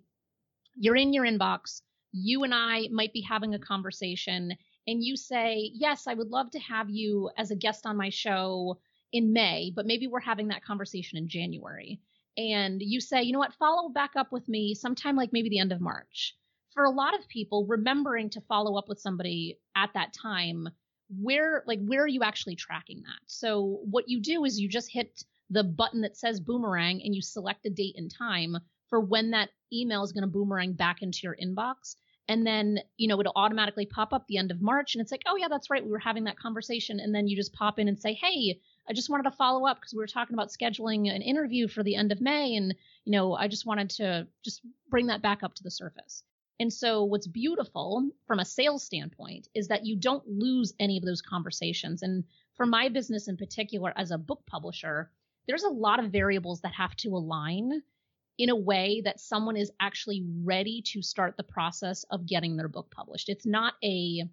you're 0.76 0.96
in 0.96 1.12
your 1.12 1.24
inbox, 1.24 1.82
you 2.12 2.44
and 2.44 2.54
I 2.54 2.88
might 2.92 3.12
be 3.12 3.20
having 3.20 3.54
a 3.54 3.58
conversation, 3.58 4.56
and 4.86 5.02
you 5.02 5.16
say, 5.16 5.70
Yes, 5.74 6.06
I 6.06 6.14
would 6.14 6.30
love 6.30 6.50
to 6.52 6.58
have 6.60 6.90
you 6.90 7.30
as 7.36 7.50
a 7.50 7.56
guest 7.56 7.86
on 7.86 7.96
my 7.96 8.10
show 8.10 8.78
in 9.12 9.32
May, 9.32 9.72
but 9.74 9.86
maybe 9.86 10.06
we're 10.06 10.20
having 10.20 10.48
that 10.48 10.64
conversation 10.64 11.18
in 11.18 11.28
January. 11.28 12.00
And 12.36 12.80
you 12.80 13.00
say, 13.00 13.22
you 13.22 13.32
know 13.32 13.38
what, 13.38 13.52
follow 13.54 13.90
back 13.90 14.12
up 14.16 14.32
with 14.32 14.48
me 14.48 14.74
sometime 14.74 15.16
like 15.16 15.32
maybe 15.32 15.50
the 15.50 15.58
end 15.58 15.72
of 15.72 15.82
March. 15.82 16.34
For 16.72 16.84
a 16.84 16.90
lot 16.90 17.18
of 17.18 17.28
people, 17.28 17.66
remembering 17.66 18.30
to 18.30 18.40
follow 18.42 18.78
up 18.78 18.88
with 18.88 18.98
somebody 18.98 19.58
at 19.76 19.90
that 19.92 20.14
time, 20.14 20.68
where 21.20 21.62
like 21.66 21.80
where 21.84 22.02
are 22.02 22.08
you 22.08 22.22
actually 22.22 22.56
tracking 22.56 23.02
that? 23.02 23.20
So 23.26 23.80
what 23.84 24.08
you 24.08 24.20
do 24.20 24.46
is 24.46 24.58
you 24.58 24.68
just 24.68 24.90
hit 24.90 25.22
the 25.50 25.64
button 25.64 26.00
that 26.00 26.16
says 26.16 26.40
boomerang 26.40 27.02
and 27.04 27.14
you 27.14 27.20
select 27.20 27.66
a 27.66 27.70
date 27.70 27.96
and 27.98 28.10
time 28.10 28.56
for 28.88 29.00
when 29.00 29.32
that 29.32 29.50
email 29.70 30.02
is 30.02 30.12
going 30.12 30.22
to 30.22 30.28
boomerang 30.28 30.72
back 30.72 31.02
into 31.02 31.20
your 31.24 31.36
inbox 31.36 31.96
and 32.32 32.46
then 32.46 32.78
you 32.96 33.06
know 33.06 33.20
it'll 33.20 33.32
automatically 33.36 33.84
pop 33.84 34.12
up 34.12 34.26
the 34.26 34.38
end 34.38 34.50
of 34.50 34.62
march 34.62 34.94
and 34.94 35.02
it's 35.02 35.12
like 35.12 35.22
oh 35.26 35.36
yeah 35.36 35.48
that's 35.48 35.68
right 35.68 35.84
we 35.84 35.90
were 35.90 35.98
having 35.98 36.24
that 36.24 36.38
conversation 36.38 36.98
and 36.98 37.14
then 37.14 37.28
you 37.28 37.36
just 37.36 37.52
pop 37.52 37.78
in 37.78 37.88
and 37.88 38.00
say 38.00 38.14
hey 38.14 38.58
i 38.88 38.92
just 38.92 39.10
wanted 39.10 39.24
to 39.24 39.36
follow 39.36 39.66
up 39.66 39.78
because 39.78 39.92
we 39.92 39.98
were 39.98 40.06
talking 40.06 40.34
about 40.34 40.48
scheduling 40.48 41.14
an 41.14 41.20
interview 41.20 41.68
for 41.68 41.82
the 41.82 41.94
end 41.94 42.10
of 42.10 42.20
may 42.20 42.56
and 42.56 42.74
you 43.04 43.12
know 43.12 43.34
i 43.34 43.46
just 43.46 43.66
wanted 43.66 43.90
to 43.90 44.26
just 44.42 44.62
bring 44.88 45.06
that 45.06 45.22
back 45.22 45.42
up 45.42 45.54
to 45.54 45.62
the 45.62 45.70
surface. 45.70 46.22
And 46.60 46.72
so 46.72 47.02
what's 47.02 47.26
beautiful 47.26 48.08
from 48.26 48.38
a 48.38 48.44
sales 48.44 48.84
standpoint 48.84 49.48
is 49.52 49.66
that 49.68 49.84
you 49.84 49.96
don't 49.96 50.28
lose 50.28 50.74
any 50.78 50.96
of 50.96 51.04
those 51.04 51.20
conversations 51.20 52.02
and 52.02 52.22
for 52.54 52.66
my 52.66 52.88
business 52.88 53.26
in 53.26 53.36
particular 53.36 53.92
as 53.96 54.12
a 54.12 54.18
book 54.18 54.44
publisher 54.46 55.10
there's 55.48 55.64
a 55.64 55.68
lot 55.68 55.98
of 55.98 56.12
variables 56.12 56.60
that 56.60 56.74
have 56.74 56.94
to 56.96 57.08
align 57.08 57.82
in 58.38 58.48
a 58.48 58.56
way 58.56 59.02
that 59.04 59.20
someone 59.20 59.56
is 59.56 59.70
actually 59.80 60.24
ready 60.42 60.82
to 60.86 61.02
start 61.02 61.36
the 61.36 61.42
process 61.42 62.04
of 62.10 62.26
getting 62.26 62.56
their 62.56 62.68
book 62.68 62.90
published. 62.90 63.28
It's 63.28 63.46
not 63.46 63.74
a 63.84 64.24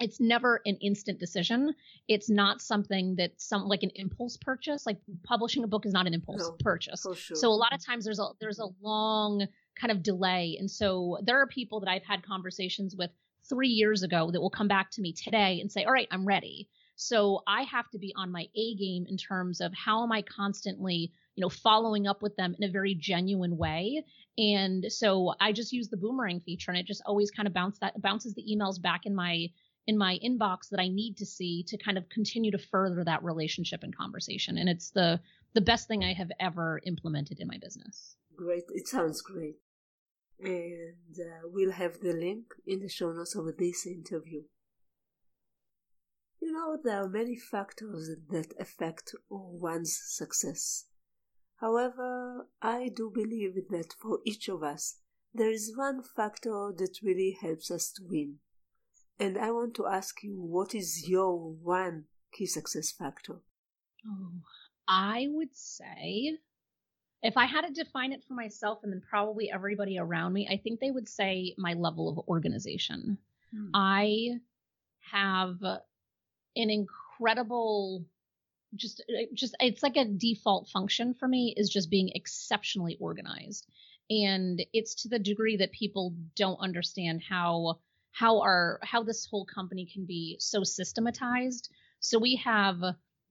it's 0.00 0.20
never 0.20 0.60
an 0.66 0.76
instant 0.80 1.20
decision. 1.20 1.74
It's 2.08 2.28
not 2.28 2.60
something 2.60 3.14
that 3.16 3.40
some 3.40 3.64
like 3.64 3.82
an 3.82 3.92
impulse 3.94 4.36
purchase. 4.36 4.84
Like 4.84 4.98
publishing 5.22 5.64
a 5.64 5.66
book 5.66 5.86
is 5.86 5.92
not 5.92 6.06
an 6.06 6.14
impulse 6.14 6.42
no, 6.42 6.56
purchase. 6.58 7.02
Sure. 7.02 7.36
So 7.36 7.48
a 7.48 7.54
lot 7.54 7.72
of 7.72 7.84
times 7.84 8.04
there's 8.04 8.18
a 8.18 8.28
there's 8.40 8.58
a 8.58 8.68
long 8.80 9.46
kind 9.78 9.90
of 9.90 10.02
delay. 10.02 10.56
And 10.58 10.70
so 10.70 11.18
there 11.22 11.40
are 11.40 11.46
people 11.46 11.80
that 11.80 11.88
I've 11.88 12.04
had 12.04 12.22
conversations 12.24 12.96
with 12.96 13.10
3 13.48 13.68
years 13.68 14.02
ago 14.02 14.30
that 14.30 14.40
will 14.40 14.50
come 14.50 14.68
back 14.68 14.90
to 14.92 15.00
me 15.00 15.12
today 15.12 15.60
and 15.60 15.70
say, 15.70 15.84
"All 15.84 15.92
right, 15.92 16.08
I'm 16.10 16.26
ready." 16.26 16.68
So 16.96 17.42
I 17.46 17.62
have 17.62 17.88
to 17.90 17.98
be 17.98 18.12
on 18.16 18.30
my 18.30 18.48
A 18.54 18.74
game 18.74 19.06
in 19.08 19.16
terms 19.16 19.60
of 19.60 19.72
how 19.74 20.02
am 20.02 20.12
I 20.12 20.22
constantly 20.22 21.12
you 21.34 21.42
know, 21.42 21.48
following 21.48 22.06
up 22.06 22.22
with 22.22 22.36
them 22.36 22.54
in 22.58 22.68
a 22.68 22.72
very 22.72 22.94
genuine 22.94 23.56
way. 23.56 24.04
And 24.38 24.86
so 24.88 25.34
I 25.40 25.52
just 25.52 25.72
use 25.72 25.88
the 25.88 25.96
boomerang 25.96 26.40
feature 26.40 26.70
and 26.70 26.78
it 26.78 26.86
just 26.86 27.02
always 27.06 27.30
kind 27.30 27.46
of 27.46 27.54
that 27.80 28.00
bounces 28.00 28.34
the 28.34 28.44
emails 28.44 28.80
back 28.80 29.06
in 29.06 29.14
my 29.14 29.48
in 29.86 29.98
my 29.98 30.18
inbox 30.24 30.68
that 30.70 30.78
I 30.78 30.88
need 30.88 31.16
to 31.16 31.26
see 31.26 31.64
to 31.66 31.76
kind 31.76 31.98
of 31.98 32.08
continue 32.08 32.52
to 32.52 32.58
further 32.58 33.02
that 33.04 33.24
relationship 33.24 33.82
and 33.82 33.96
conversation. 33.96 34.56
And 34.56 34.68
it's 34.68 34.90
the 34.90 35.20
the 35.54 35.60
best 35.60 35.88
thing 35.88 36.04
I 36.04 36.14
have 36.14 36.30
ever 36.40 36.80
implemented 36.86 37.40
in 37.40 37.48
my 37.48 37.58
business. 37.58 38.16
Great. 38.36 38.64
It 38.70 38.88
sounds 38.88 39.20
great. 39.20 39.56
And 40.40 41.16
uh, 41.18 41.48
we'll 41.52 41.72
have 41.72 42.00
the 42.00 42.12
link 42.12 42.46
in 42.66 42.80
the 42.80 42.88
show 42.88 43.12
notes 43.12 43.36
of 43.36 43.46
this 43.58 43.86
interview. 43.86 44.42
You 46.40 46.52
know, 46.52 46.76
there 46.82 47.02
are 47.02 47.08
many 47.08 47.36
factors 47.36 48.10
that 48.30 48.52
affect 48.58 49.14
one's 49.28 49.96
success. 50.04 50.86
However, 51.62 52.48
I 52.60 52.88
do 52.88 53.08
believe 53.14 53.54
that 53.70 53.94
for 54.00 54.18
each 54.26 54.48
of 54.48 54.64
us, 54.64 54.98
there 55.32 55.50
is 55.50 55.76
one 55.76 56.02
factor 56.02 56.72
that 56.76 56.98
really 57.04 57.38
helps 57.40 57.70
us 57.70 57.92
to 57.92 58.02
win. 58.04 58.38
And 59.20 59.38
I 59.38 59.52
want 59.52 59.74
to 59.76 59.86
ask 59.86 60.24
you, 60.24 60.34
what 60.40 60.74
is 60.74 61.08
your 61.08 61.38
one 61.38 62.06
key 62.32 62.46
success 62.46 62.90
factor? 62.90 63.42
Oh, 64.04 64.32
I 64.88 65.28
would 65.30 65.54
say, 65.54 66.36
if 67.22 67.36
I 67.36 67.44
had 67.44 67.60
to 67.60 67.84
define 67.84 68.12
it 68.12 68.24
for 68.26 68.34
myself 68.34 68.80
and 68.82 68.92
then 68.92 69.02
probably 69.08 69.48
everybody 69.48 69.96
around 69.98 70.32
me, 70.32 70.48
I 70.50 70.56
think 70.56 70.80
they 70.80 70.90
would 70.90 71.08
say 71.08 71.54
my 71.56 71.74
level 71.74 72.08
of 72.08 72.26
organization. 72.26 73.18
Hmm. 73.54 73.70
I 73.72 74.40
have 75.12 75.58
an 75.62 76.70
incredible 76.70 78.04
just 78.76 79.02
just 79.34 79.54
it's 79.60 79.82
like 79.82 79.96
a 79.96 80.04
default 80.04 80.68
function 80.68 81.14
for 81.14 81.28
me 81.28 81.54
is 81.56 81.68
just 81.68 81.90
being 81.90 82.10
exceptionally 82.14 82.96
organized. 83.00 83.66
And 84.10 84.64
it's 84.72 84.94
to 85.02 85.08
the 85.08 85.18
degree 85.18 85.56
that 85.58 85.72
people 85.72 86.14
don't 86.36 86.58
understand 86.60 87.22
how 87.28 87.78
how 88.12 88.40
our 88.40 88.80
how 88.82 89.02
this 89.02 89.26
whole 89.26 89.46
company 89.46 89.86
can 89.92 90.04
be 90.04 90.36
so 90.38 90.64
systematized. 90.64 91.70
So 92.00 92.18
we 92.18 92.36
have 92.36 92.78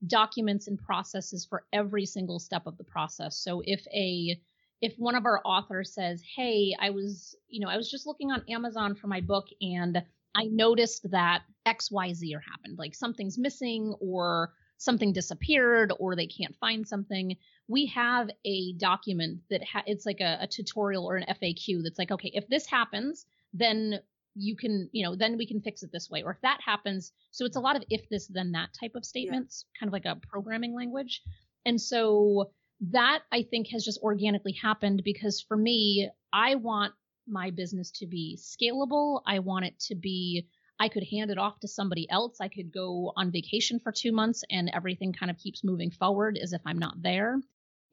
documents 0.06 0.66
and 0.66 0.78
processes 0.78 1.46
for 1.48 1.64
every 1.72 2.06
single 2.06 2.38
step 2.38 2.66
of 2.66 2.76
the 2.78 2.84
process. 2.84 3.36
So 3.38 3.62
if 3.64 3.86
a 3.94 4.40
if 4.82 4.94
one 4.98 5.14
of 5.14 5.24
our 5.24 5.40
authors 5.44 5.94
says 5.94 6.22
hey 6.36 6.74
i 6.80 6.90
was 6.90 7.36
you 7.48 7.60
know 7.60 7.68
i 7.68 7.76
was 7.76 7.90
just 7.90 8.06
looking 8.06 8.30
on 8.30 8.42
amazon 8.50 8.94
for 8.94 9.06
my 9.06 9.20
book 9.20 9.46
and 9.62 10.02
i 10.34 10.44
noticed 10.46 11.08
that 11.10 11.42
xyz 11.66 12.32
happened 12.50 12.76
like 12.78 12.94
something's 12.94 13.38
missing 13.38 13.94
or 14.00 14.52
something 14.82 15.12
disappeared 15.12 15.92
or 15.98 16.16
they 16.16 16.26
can't 16.26 16.56
find 16.56 16.86
something, 16.86 17.36
we 17.68 17.86
have 17.86 18.28
a 18.44 18.72
document 18.74 19.38
that 19.48 19.62
ha- 19.64 19.84
it's 19.86 20.04
like 20.04 20.20
a, 20.20 20.38
a 20.40 20.46
tutorial 20.46 21.06
or 21.06 21.16
an 21.16 21.24
FAQ 21.40 21.82
that's 21.82 21.98
like, 21.98 22.10
okay, 22.10 22.32
if 22.34 22.48
this 22.48 22.66
happens, 22.66 23.24
then 23.54 24.00
you 24.34 24.56
can, 24.56 24.88
you 24.92 25.04
know, 25.04 25.14
then 25.14 25.36
we 25.36 25.46
can 25.46 25.60
fix 25.60 25.82
it 25.82 25.90
this 25.92 26.10
way. 26.10 26.22
Or 26.22 26.32
if 26.32 26.40
that 26.40 26.58
happens, 26.64 27.12
so 27.30 27.44
it's 27.44 27.56
a 27.56 27.60
lot 27.60 27.76
of 27.76 27.84
if 27.90 28.08
this, 28.08 28.26
then 28.26 28.52
that 28.52 28.70
type 28.78 28.92
of 28.96 29.04
statements, 29.04 29.66
yeah. 29.74 29.80
kind 29.80 29.88
of 29.88 29.92
like 29.92 30.04
a 30.04 30.20
programming 30.26 30.74
language. 30.74 31.22
And 31.64 31.80
so 31.80 32.50
that 32.90 33.20
I 33.30 33.42
think 33.42 33.68
has 33.68 33.84
just 33.84 34.00
organically 34.02 34.52
happened 34.52 35.02
because 35.04 35.40
for 35.40 35.56
me, 35.56 36.10
I 36.32 36.56
want 36.56 36.92
my 37.28 37.50
business 37.50 37.92
to 37.92 38.06
be 38.06 38.36
scalable. 38.40 39.22
I 39.26 39.38
want 39.38 39.66
it 39.66 39.78
to 39.86 39.94
be 39.94 40.48
I 40.82 40.88
could 40.88 41.04
hand 41.04 41.30
it 41.30 41.38
off 41.38 41.60
to 41.60 41.68
somebody 41.68 42.10
else. 42.10 42.40
I 42.40 42.48
could 42.48 42.72
go 42.72 43.12
on 43.14 43.30
vacation 43.30 43.78
for 43.78 43.92
two 43.92 44.10
months 44.10 44.42
and 44.50 44.68
everything 44.74 45.12
kind 45.12 45.30
of 45.30 45.38
keeps 45.38 45.62
moving 45.62 45.92
forward 45.92 46.36
as 46.42 46.52
if 46.52 46.60
I'm 46.66 46.78
not 46.78 47.00
there. 47.00 47.40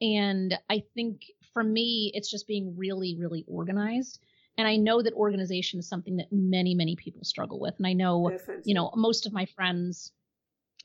And 0.02 0.58
I 0.72 0.82
think 0.96 1.22
for 1.54 1.64
me, 1.64 2.12
it's 2.16 2.32
just 2.32 2.48
being 2.48 2.76
really, 2.76 3.16
really 3.16 3.46
organized. 3.48 4.20
And 4.58 4.68
I 4.68 4.78
know 4.78 5.04
that 5.04 5.14
organization 5.14 5.80
is 5.80 5.88
something 5.88 6.18
that 6.18 6.32
many, 6.32 6.74
many 6.74 6.96
people 6.96 7.24
struggle 7.24 7.60
with. 7.60 7.76
And 7.78 7.86
I 7.86 7.94
know, 7.94 8.28
Definitely. 8.32 8.64
you 8.66 8.74
know, 8.74 8.92
most 8.96 9.28
of 9.28 9.34
my 9.34 9.46
friends, 9.46 10.12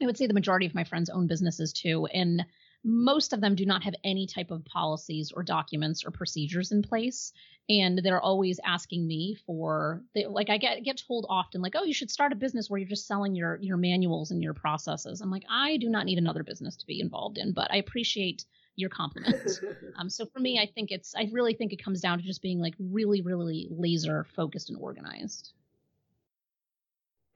I 0.03 0.05
would 0.05 0.19
say 0.19 0.27
the 0.27 0.35
majority 0.35 0.67
of 0.67 0.75
my 0.75 0.85
friends 0.85 1.09
own 1.09 1.27
businesses 1.27 1.73
too. 1.73 2.05
And 2.13 2.45
most 2.85 3.33
of 3.33 3.41
them 3.41 3.55
do 3.55 3.65
not 3.65 3.83
have 3.83 3.95
any 4.05 4.27
type 4.27 4.51
of 4.51 4.65
policies 4.67 5.33
or 5.33 5.43
documents 5.43 6.05
or 6.05 6.11
procedures 6.11 6.71
in 6.71 6.83
place. 6.83 7.33
And 7.71 7.99
they're 8.05 8.21
always 8.21 8.61
asking 8.63 9.07
me 9.07 9.39
for 9.47 10.03
they, 10.15 10.27
like 10.27 10.51
i 10.51 10.59
get 10.59 10.85
get 10.85 11.03
told 11.09 11.25
often 11.31 11.63
like 11.63 11.73
oh 11.75 11.85
you 11.85 11.95
should 11.95 12.11
start 12.11 12.31
a 12.31 12.37
business 12.37 12.69
where 12.69 12.79
you're 12.79 12.89
just 12.89 13.07
selling 13.07 13.35
your 13.35 13.59
your 13.63 13.79
manuals 13.79 14.31
and 14.31 14.43
your 14.43 14.53
processes. 14.53 15.23
I'm 15.23 15.31
like 15.31 15.47
i 15.49 15.79
do 15.79 15.89
not 15.89 16.05
need 16.05 16.19
another 16.19 16.43
business 16.43 16.77
to 16.77 16.87
be 16.87 17.01
involved 17.01 17.39
in 17.39 17.53
but 17.53 17.73
i 17.73 17.77
appreciate 17.77 18.45
your 18.77 18.91
compliments 18.91 19.61
um, 19.99 20.11
so 20.11 20.27
for 20.27 20.41
me 20.41 20.59
i 20.59 20.67
think 20.67 20.91
it's 20.91 21.15
i 21.15 21.27
really 21.33 21.55
think 21.55 21.73
it 21.73 21.83
comes 21.83 22.03
down 22.03 22.19
to 22.19 22.25
just 22.25 22.43
being 22.43 22.61
like 22.61 22.75
really 22.79 23.23
really 23.23 23.67
laser 23.71 24.27
focused 24.37 24.69
and 24.69 24.79
organized. 24.79 25.53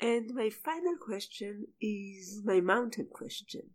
And 0.00 0.32
my 0.32 0.50
final 0.50 0.96
question 0.96 1.68
is 1.80 2.42
my 2.44 2.60
mountain 2.60 3.08
question 3.12 3.70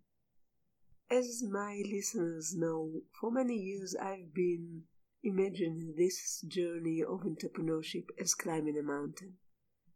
as 1.09 1.43
my 1.43 1.81
listeners 1.85 2.55
know, 2.55 3.01
for 3.19 3.31
many 3.31 3.55
years 3.55 3.95
I've 3.95 4.33
been 4.33 4.83
imagining 5.23 5.93
this 5.97 6.41
journey 6.47 7.01
of 7.01 7.21
entrepreneurship 7.21 8.05
as 8.19 8.33
climbing 8.33 8.77
a 8.77 8.83
mountain. 8.83 9.33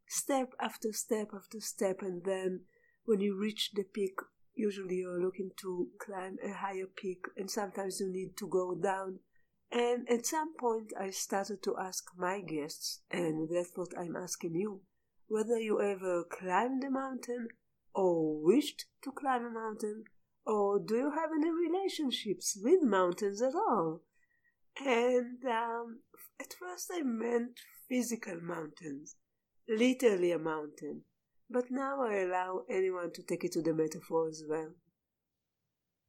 Step 0.07 0.53
after 0.59 0.93
step 0.93 1.29
after 1.35 1.59
step, 1.59 2.01
and 2.01 2.23
then 2.23 2.61
when 3.05 3.19
you 3.19 3.37
reach 3.37 3.71
the 3.73 3.83
peak, 3.83 4.19
usually 4.55 4.95
you're 4.95 5.21
looking 5.21 5.51
to 5.61 5.89
climb 5.99 6.37
a 6.43 6.53
higher 6.53 6.87
peak, 6.95 7.25
and 7.35 7.51
sometimes 7.51 7.99
you 7.99 8.09
need 8.11 8.37
to 8.37 8.47
go 8.47 8.75
down. 8.75 9.19
And 9.71 10.09
at 10.09 10.25
some 10.25 10.55
point, 10.55 10.93
I 10.97 11.09
started 11.09 11.61
to 11.63 11.77
ask 11.77 12.05
my 12.17 12.39
guests, 12.39 13.01
and 13.11 13.49
that's 13.49 13.71
what 13.75 13.97
I'm 13.97 14.15
asking 14.15 14.55
you 14.55 14.81
whether 15.27 15.59
you 15.59 15.81
ever 15.81 16.23
climbed 16.23 16.83
a 16.83 16.89
mountain 16.89 17.49
or 17.93 18.41
wished 18.41 18.85
to 19.03 19.11
climb 19.11 19.45
a 19.45 19.49
mountain 19.49 20.05
or 20.47 20.79
do 20.79 20.95
you 20.95 21.11
have 21.11 21.29
any 21.37 21.51
relationships 21.51 22.57
with 22.61 22.81
mountains 22.81 23.41
at 23.41 23.53
all? 23.53 24.01
And 24.83 25.43
um, 25.45 25.99
at 26.39 26.53
first 26.59 26.89
I 26.93 27.01
meant 27.01 27.59
physical 27.89 28.39
mountains, 28.41 29.15
literally 29.67 30.31
a 30.31 30.39
mountain, 30.39 31.01
but 31.49 31.65
now 31.69 32.01
I 32.01 32.19
allow 32.19 32.63
anyone 32.69 33.11
to 33.13 33.23
take 33.23 33.43
it 33.43 33.51
to 33.53 33.61
the 33.61 33.73
metaphor 33.73 34.29
as 34.29 34.43
well. 34.47 34.71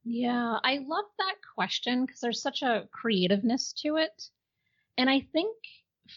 Yeah, 0.05 0.57
I 0.63 0.79
love 0.87 1.05
that 1.17 1.35
question 1.55 2.05
because 2.05 2.21
there's 2.21 2.41
such 2.41 2.61
a 2.61 2.87
creativeness 2.91 3.73
to 3.83 3.97
it. 3.97 4.23
And 4.97 5.09
I 5.09 5.27
think 5.33 5.55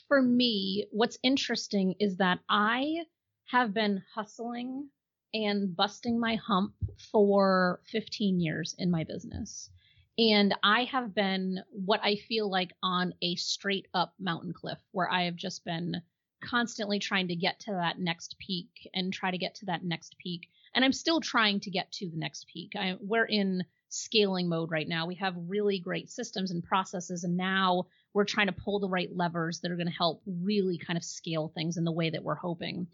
for 0.09 0.23
me, 0.23 0.87
what's 0.93 1.19
interesting 1.23 1.95
is 1.99 2.17
that 2.19 2.39
I 2.49 3.05
have 3.47 3.75
been 3.75 4.03
hustling 4.15 4.89
and 5.35 5.75
busting 5.75 6.18
my 6.18 6.37
hump 6.37 6.75
for 7.11 7.81
15 7.87 8.40
years 8.40 8.75
in 8.79 8.90
my 8.90 9.05
business. 9.05 9.71
And 10.18 10.55
I 10.62 10.85
have 10.85 11.14
been 11.14 11.61
what 11.71 12.01
I 12.03 12.16
feel 12.16 12.51
like 12.51 12.73
on 12.83 13.14
a 13.23 13.35
straight 13.37 13.88
up 13.95 14.14
mountain 14.21 14.53
cliff 14.53 14.79
where 14.92 15.11
I 15.11 15.25
have 15.25 15.37
just 15.37 15.64
been 15.64 16.03
constantly 16.42 16.99
trying 16.99 17.29
to 17.29 17.37
get 17.37 17.61
to 17.61 17.73
that 17.73 17.99
next 17.99 18.37
peak 18.38 18.90
and 18.95 19.12
try 19.12 19.31
to 19.31 19.38
get 19.38 19.55
to 19.57 19.66
that 19.66 19.85
next 19.85 20.16
peak. 20.18 20.49
And 20.75 20.85
I'm 20.85 20.92
still 20.92 21.21
trying 21.21 21.61
to 21.61 21.71
get 21.71 21.90
to 21.92 22.11
the 22.11 22.16
next 22.16 22.47
peak. 22.53 22.73
I, 22.77 22.97
we're 23.01 23.25
in 23.25 23.64
scaling 23.88 24.49
mode 24.49 24.71
right 24.71 24.88
now. 24.88 25.07
We 25.07 25.14
have 25.16 25.35
really 25.37 25.79
great 25.79 26.11
systems 26.11 26.51
and 26.51 26.62
processes, 26.62 27.25
and 27.25 27.37
now 27.37 27.87
we're 28.14 28.25
trying 28.25 28.47
to 28.47 28.53
pull 28.53 28.81
the 28.81 28.88
right 28.88 29.14
levers 29.14 29.61
that 29.61 29.71
are 29.71 29.77
going 29.77 29.87
to 29.87 29.92
help 29.92 30.23
really 30.27 30.79
kind 30.79 30.97
of 30.97 31.05
scale 31.05 31.53
things 31.55 31.77
in 31.77 31.85
the 31.85 31.92
way 31.92 32.11
that 32.11 32.25
we're 32.25 32.35
hoping. 32.35 32.87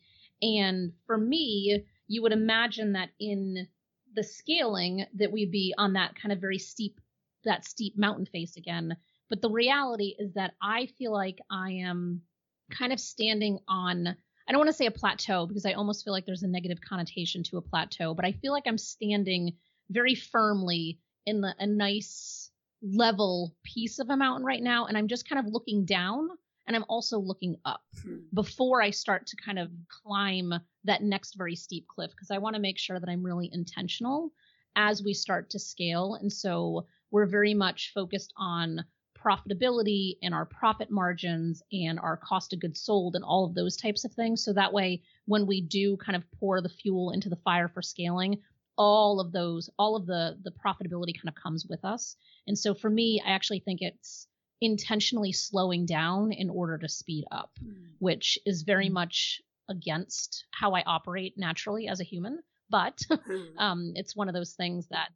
And 0.42 0.92
for 1.07 1.16
me, 1.16 1.85
you 2.09 2.23
would 2.23 2.33
imagine 2.33 2.92
that 2.94 3.11
in 3.21 3.68
the 4.14 4.25
scaling 4.25 5.05
that 5.14 5.31
we'd 5.31 5.53
be 5.53 5.75
on 5.79 5.92
that 5.92 6.14
kind 6.21 6.33
of 6.33 6.40
very 6.40 6.59
steep 6.59 7.01
that 7.44 7.64
steep 7.64 7.97
mountain 7.97 8.27
face 8.27 8.57
again. 8.57 8.97
But 9.31 9.42
the 9.42 9.51
reality 9.51 10.14
is 10.18 10.35
that 10.35 10.55
I 10.61 10.87
feel 10.99 11.12
like 11.12 11.38
I 11.51 11.71
am 11.73 12.23
kind 12.71 12.92
of 12.92 13.01
standing 13.01 13.59
on 13.68 14.09
I 14.09 14.53
don't 14.53 14.61
want 14.61 14.71
to 14.71 14.77
say 14.77 14.87
a 14.87 14.90
plateau 14.90 15.47
because 15.47 15.66
I 15.66 15.73
almost 15.73 16.05
feel 16.05 16.14
like 16.14 16.25
there's 16.25 16.42
a 16.42 16.49
negative 16.49 16.81
connotation 16.81 17.42
to 17.44 17.59
a 17.59 17.62
plateau, 17.62 18.14
but 18.14 18.25
I 18.25 18.33
feel 18.33 18.51
like 18.51 18.62
I'm 18.66 18.79
standing 18.79 19.53
very 19.90 20.14
firmly 20.14 21.01
in 21.27 21.42
the, 21.42 21.55
a 21.59 21.66
nice 21.66 22.51
level 22.83 23.55
piece 23.62 23.99
of 23.99 24.09
a 24.09 24.16
mountain 24.16 24.47
right 24.47 24.62
now 24.62 24.87
and 24.87 24.97
I'm 24.97 25.09
just 25.09 25.29
kind 25.29 25.44
of 25.44 25.53
looking 25.53 25.85
down 25.85 26.29
and 26.66 26.75
I'm 26.75 26.85
also 26.88 27.18
looking 27.18 27.57
up 27.64 27.83
hmm. 28.03 28.18
before 28.33 28.81
I 28.81 28.90
start 28.90 29.27
to 29.27 29.37
kind 29.37 29.59
of 29.59 29.71
climb 30.03 30.55
that 30.88 31.03
next 31.03 31.37
very 31.37 31.55
steep 31.55 31.87
cliff 31.87 32.11
because 32.11 32.31
I 32.31 32.38
want 32.38 32.57
to 32.57 32.62
make 32.62 32.79
sure 32.79 32.98
that 32.98 33.09
I'm 33.09 33.22
really 33.22 33.51
intentional 33.53 34.33
as 34.74 35.03
we 35.03 35.14
start 35.14 35.51
to 35.51 35.59
scale. 35.59 36.14
And 36.14 36.33
so 36.33 36.87
we're 37.11 37.27
very 37.27 37.55
much 37.55 37.92
focused 37.94 38.33
on 38.37 38.85
profitability 39.18 40.16
and 40.22 40.33
our 40.33 40.44
profit 40.44 40.90
margins 40.90 41.62
and 41.72 41.98
our 41.98 42.16
cost 42.16 42.53
of 42.53 42.61
goods 42.61 42.81
sold 42.81 43.16
and 43.16 43.24
all 43.24 43.44
of 43.44 43.55
those 43.55 43.77
types 43.77 44.05
of 44.05 44.12
things. 44.12 44.44
So 44.44 44.53
that 44.53 44.72
way, 44.72 45.03
when 45.27 45.46
we 45.46 45.61
do 45.61 45.96
kind 45.96 46.16
of 46.16 46.22
pour 46.38 46.61
the 46.61 46.68
fuel 46.68 47.11
into 47.11 47.29
the 47.29 47.37
fire 47.37 47.68
for 47.68 47.83
scaling, 47.83 48.40
all 48.77 49.20
of 49.20 49.33
those, 49.33 49.68
all 49.79 49.96
of 49.96 50.07
the 50.07 50.38
the 50.42 50.53
profitability 50.53 51.14
kind 51.14 51.29
of 51.29 51.35
comes 51.35 51.66
with 51.66 51.85
us. 51.85 52.16
And 52.46 52.57
so 52.57 52.74
for 52.74 52.88
me, 52.88 53.20
I 53.24 53.33
actually 53.33 53.61
think 53.61 53.81
it's 53.83 54.29
intentionally 54.61 55.33
slowing 55.33 55.85
down 55.85 56.33
in 56.33 56.48
order 56.51 56.79
to 56.79 56.88
speed 56.88 57.24
up, 57.31 57.51
mm. 57.62 57.74
which 57.98 58.38
is 58.46 58.62
very 58.62 58.88
hmm. 58.88 58.94
much 58.94 59.40
against 59.68 60.44
how 60.50 60.74
I 60.74 60.83
operate 60.87 61.35
naturally 61.37 61.88
as 61.88 62.00
a 62.00 62.04
human. 62.04 62.40
But 62.70 62.98
hmm. 63.11 63.59
um, 63.59 63.92
it's 63.94 64.16
one 64.16 64.28
of 64.28 64.35
those 64.35 64.52
things 64.52 64.87
that 64.90 65.11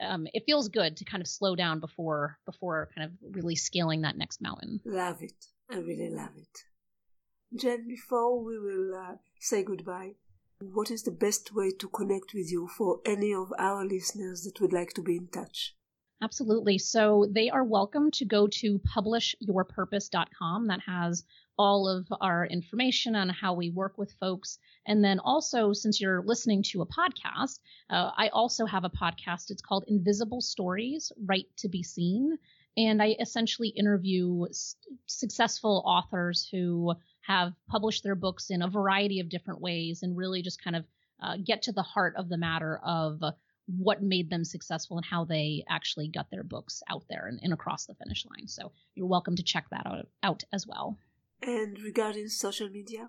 um, 0.00 0.26
it 0.32 0.44
feels 0.46 0.68
good 0.68 0.96
to 0.98 1.04
kind 1.04 1.20
of 1.20 1.28
slow 1.28 1.54
down 1.54 1.80
before 1.80 2.38
before 2.46 2.88
kind 2.94 3.06
of 3.10 3.34
really 3.34 3.56
scaling 3.56 4.02
that 4.02 4.16
next 4.16 4.40
mountain. 4.40 4.80
Love 4.84 5.22
it. 5.22 5.46
I 5.70 5.76
really 5.76 6.10
love 6.10 6.36
it. 6.36 7.58
Jenn, 7.58 7.86
before 7.86 8.42
we 8.42 8.58
will 8.58 8.94
uh, 8.94 9.14
say 9.38 9.62
goodbye, 9.62 10.12
what 10.60 10.90
is 10.90 11.02
the 11.02 11.10
best 11.10 11.54
way 11.54 11.70
to 11.70 11.88
connect 11.88 12.32
with 12.34 12.50
you 12.50 12.68
for 12.68 13.00
any 13.04 13.34
of 13.34 13.52
our 13.58 13.84
listeners 13.84 14.44
that 14.44 14.60
would 14.60 14.72
like 14.72 14.92
to 14.94 15.02
be 15.02 15.16
in 15.16 15.28
touch? 15.28 15.74
Absolutely. 16.22 16.78
So 16.78 17.26
they 17.28 17.50
are 17.50 17.64
welcome 17.64 18.12
to 18.12 18.24
go 18.24 18.46
to 18.46 18.78
publishyourpurpose.com. 18.78 20.68
That 20.68 20.80
has 20.86 21.24
all 21.58 21.88
of 21.88 22.06
our 22.20 22.46
information 22.46 23.16
on 23.16 23.28
how 23.28 23.54
we 23.54 23.70
work 23.70 23.98
with 23.98 24.12
folks. 24.20 24.58
And 24.86 25.02
then 25.04 25.18
also, 25.18 25.72
since 25.72 26.00
you're 26.00 26.22
listening 26.22 26.62
to 26.70 26.82
a 26.82 26.86
podcast, 26.86 27.58
uh, 27.90 28.12
I 28.16 28.28
also 28.28 28.66
have 28.66 28.84
a 28.84 28.90
podcast. 28.90 29.50
It's 29.50 29.62
called 29.62 29.84
Invisible 29.88 30.40
Stories 30.40 31.10
Write 31.26 31.48
to 31.56 31.68
Be 31.68 31.82
Seen. 31.82 32.38
And 32.76 33.02
I 33.02 33.16
essentially 33.18 33.70
interview 33.70 34.46
s- 34.48 34.76
successful 35.06 35.82
authors 35.84 36.48
who 36.52 36.94
have 37.22 37.52
published 37.68 38.04
their 38.04 38.14
books 38.14 38.48
in 38.50 38.62
a 38.62 38.68
variety 38.68 39.18
of 39.18 39.28
different 39.28 39.60
ways 39.60 40.04
and 40.04 40.16
really 40.16 40.40
just 40.42 40.62
kind 40.62 40.76
of 40.76 40.84
uh, 41.20 41.36
get 41.44 41.62
to 41.62 41.72
the 41.72 41.82
heart 41.82 42.14
of 42.16 42.28
the 42.28 42.38
matter 42.38 42.78
of 42.78 43.20
what 43.66 44.02
made 44.02 44.30
them 44.30 44.44
successful 44.44 44.96
and 44.96 45.06
how 45.06 45.24
they 45.24 45.64
actually 45.68 46.08
got 46.08 46.30
their 46.30 46.42
books 46.42 46.82
out 46.90 47.04
there 47.08 47.26
and, 47.26 47.38
and 47.42 47.52
across 47.52 47.86
the 47.86 47.94
finish 47.94 48.26
line. 48.26 48.48
So 48.48 48.72
you're 48.94 49.06
welcome 49.06 49.36
to 49.36 49.42
check 49.42 49.66
that 49.70 49.86
out, 49.86 50.08
out 50.22 50.44
as 50.52 50.66
well. 50.66 50.98
And 51.42 51.78
regarding 51.80 52.28
social 52.28 52.68
media? 52.68 53.08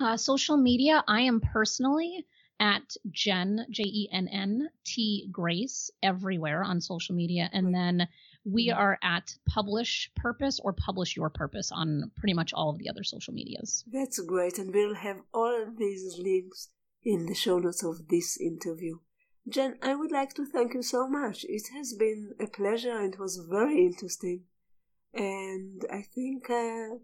Uh, 0.00 0.16
social 0.16 0.56
media, 0.56 1.04
I 1.06 1.22
am 1.22 1.40
personally 1.40 2.26
at 2.60 2.96
Jenn, 3.10 3.66
J 3.70 3.82
E 3.82 4.08
N 4.12 4.28
N 4.28 4.68
T 4.84 5.28
Grace, 5.30 5.90
everywhere 6.02 6.62
on 6.62 6.80
social 6.80 7.14
media. 7.14 7.50
And 7.52 7.74
then 7.74 8.08
we 8.44 8.70
are 8.70 8.98
at 9.02 9.34
Publish 9.48 10.10
Purpose 10.14 10.60
or 10.62 10.72
Publish 10.72 11.16
Your 11.16 11.30
Purpose 11.30 11.72
on 11.72 12.10
pretty 12.16 12.34
much 12.34 12.52
all 12.52 12.70
of 12.70 12.78
the 12.78 12.88
other 12.88 13.02
social 13.02 13.34
medias. 13.34 13.84
That's 13.90 14.20
great. 14.20 14.58
And 14.58 14.72
we'll 14.72 14.94
have 14.94 15.20
all 15.32 15.66
these 15.76 16.16
links 16.18 16.68
in 17.02 17.26
the 17.26 17.34
show 17.34 17.58
notes 17.58 17.82
of 17.84 18.08
this 18.08 18.40
interview. 18.40 18.98
Jenn, 19.48 19.78
I 19.82 19.94
would 19.94 20.10
like 20.10 20.32
to 20.34 20.46
thank 20.46 20.74
you 20.74 20.82
so 20.82 21.06
much. 21.08 21.44
It 21.48 21.68
has 21.74 21.92
been 21.92 22.34
a 22.40 22.46
pleasure 22.46 22.98
and 22.98 23.14
it 23.14 23.20
was 23.20 23.36
very 23.50 23.84
interesting. 23.84 24.44
And 25.12 25.84
I 25.90 26.02
think 26.02 26.48
uh, 26.48 26.96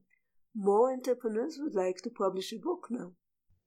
more 0.55 0.93
entrepreneurs 0.93 1.59
would 1.61 1.75
like 1.75 1.99
to 2.03 2.11
publish 2.11 2.53
a 2.53 2.59
book 2.59 2.89
now. 2.91 3.13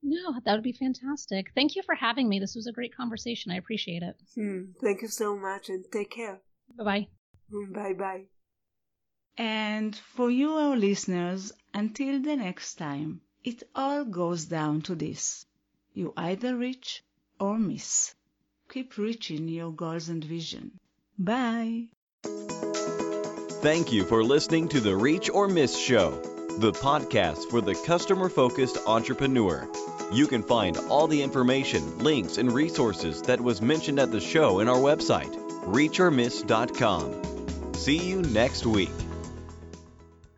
No, 0.02 0.34
that 0.44 0.54
would 0.54 0.64
be 0.64 0.74
fantastic. 0.74 1.52
Thank 1.56 1.76
you 1.76 1.84
for 1.84 1.96
having 1.96 2.28
me. 2.28 2.40
This 2.40 2.56
was 2.56 2.68
a 2.68 2.74
great 2.74 2.96
conversation. 2.96 3.52
I 3.52 3.58
appreciate 3.58 4.04
it. 4.04 4.16
Hmm. 4.36 4.72
Thank 4.82 5.02
you 5.02 5.08
so 5.08 5.38
much 5.38 5.70
and 5.70 5.86
take 5.92 6.12
care. 6.12 6.42
Bye 6.78 6.84
bye. 6.84 7.08
Bye 7.74 7.94
bye. 7.94 8.24
And 9.38 9.96
for 9.96 10.30
you, 10.30 10.52
our 10.52 10.76
listeners, 10.76 11.54
until 11.74 12.22
the 12.22 12.36
next 12.36 12.76
time, 12.76 13.22
it 13.44 13.64
all 13.74 14.04
goes 14.04 14.46
down 14.46 14.82
to 14.84 14.96
this 14.96 15.46
you 15.94 16.12
either 16.18 16.56
reach 16.58 17.04
or 17.40 17.58
miss. 17.58 18.16
Keep 18.74 18.98
reaching 18.98 19.48
your 19.48 19.72
goals 19.72 20.10
and 20.10 20.24
vision. 20.24 20.80
Bye. 21.18 21.86
Thank 23.62 23.94
you 23.94 24.04
for 24.04 24.24
listening 24.24 24.68
to 24.70 24.80
the 24.80 24.96
Reach 24.96 25.30
or 25.30 25.48
Miss 25.48 25.78
Show 25.78 26.22
the 26.60 26.72
podcast 26.72 27.50
for 27.50 27.62
the 27.62 27.74
customer 27.74 28.30
focused 28.30 28.78
entrepreneur. 28.86 29.68
You 30.12 30.28
can 30.28 30.44
find 30.44 30.78
all 30.78 31.08
the 31.08 31.24
information, 31.24 31.98
links, 31.98 32.38
and 32.38 32.52
resources 32.52 33.24
that 33.24 33.42
was 33.42 33.60
mentioned 33.62 34.00
at 34.00 34.12
the 34.12 34.22
show 34.22 34.60
in 34.60 34.68
our 34.68 34.78
website, 34.78 35.34
reachormiss.com. 35.66 37.74
See 37.74 37.98
you 37.98 38.22
next 38.22 38.68
week. 38.68 38.92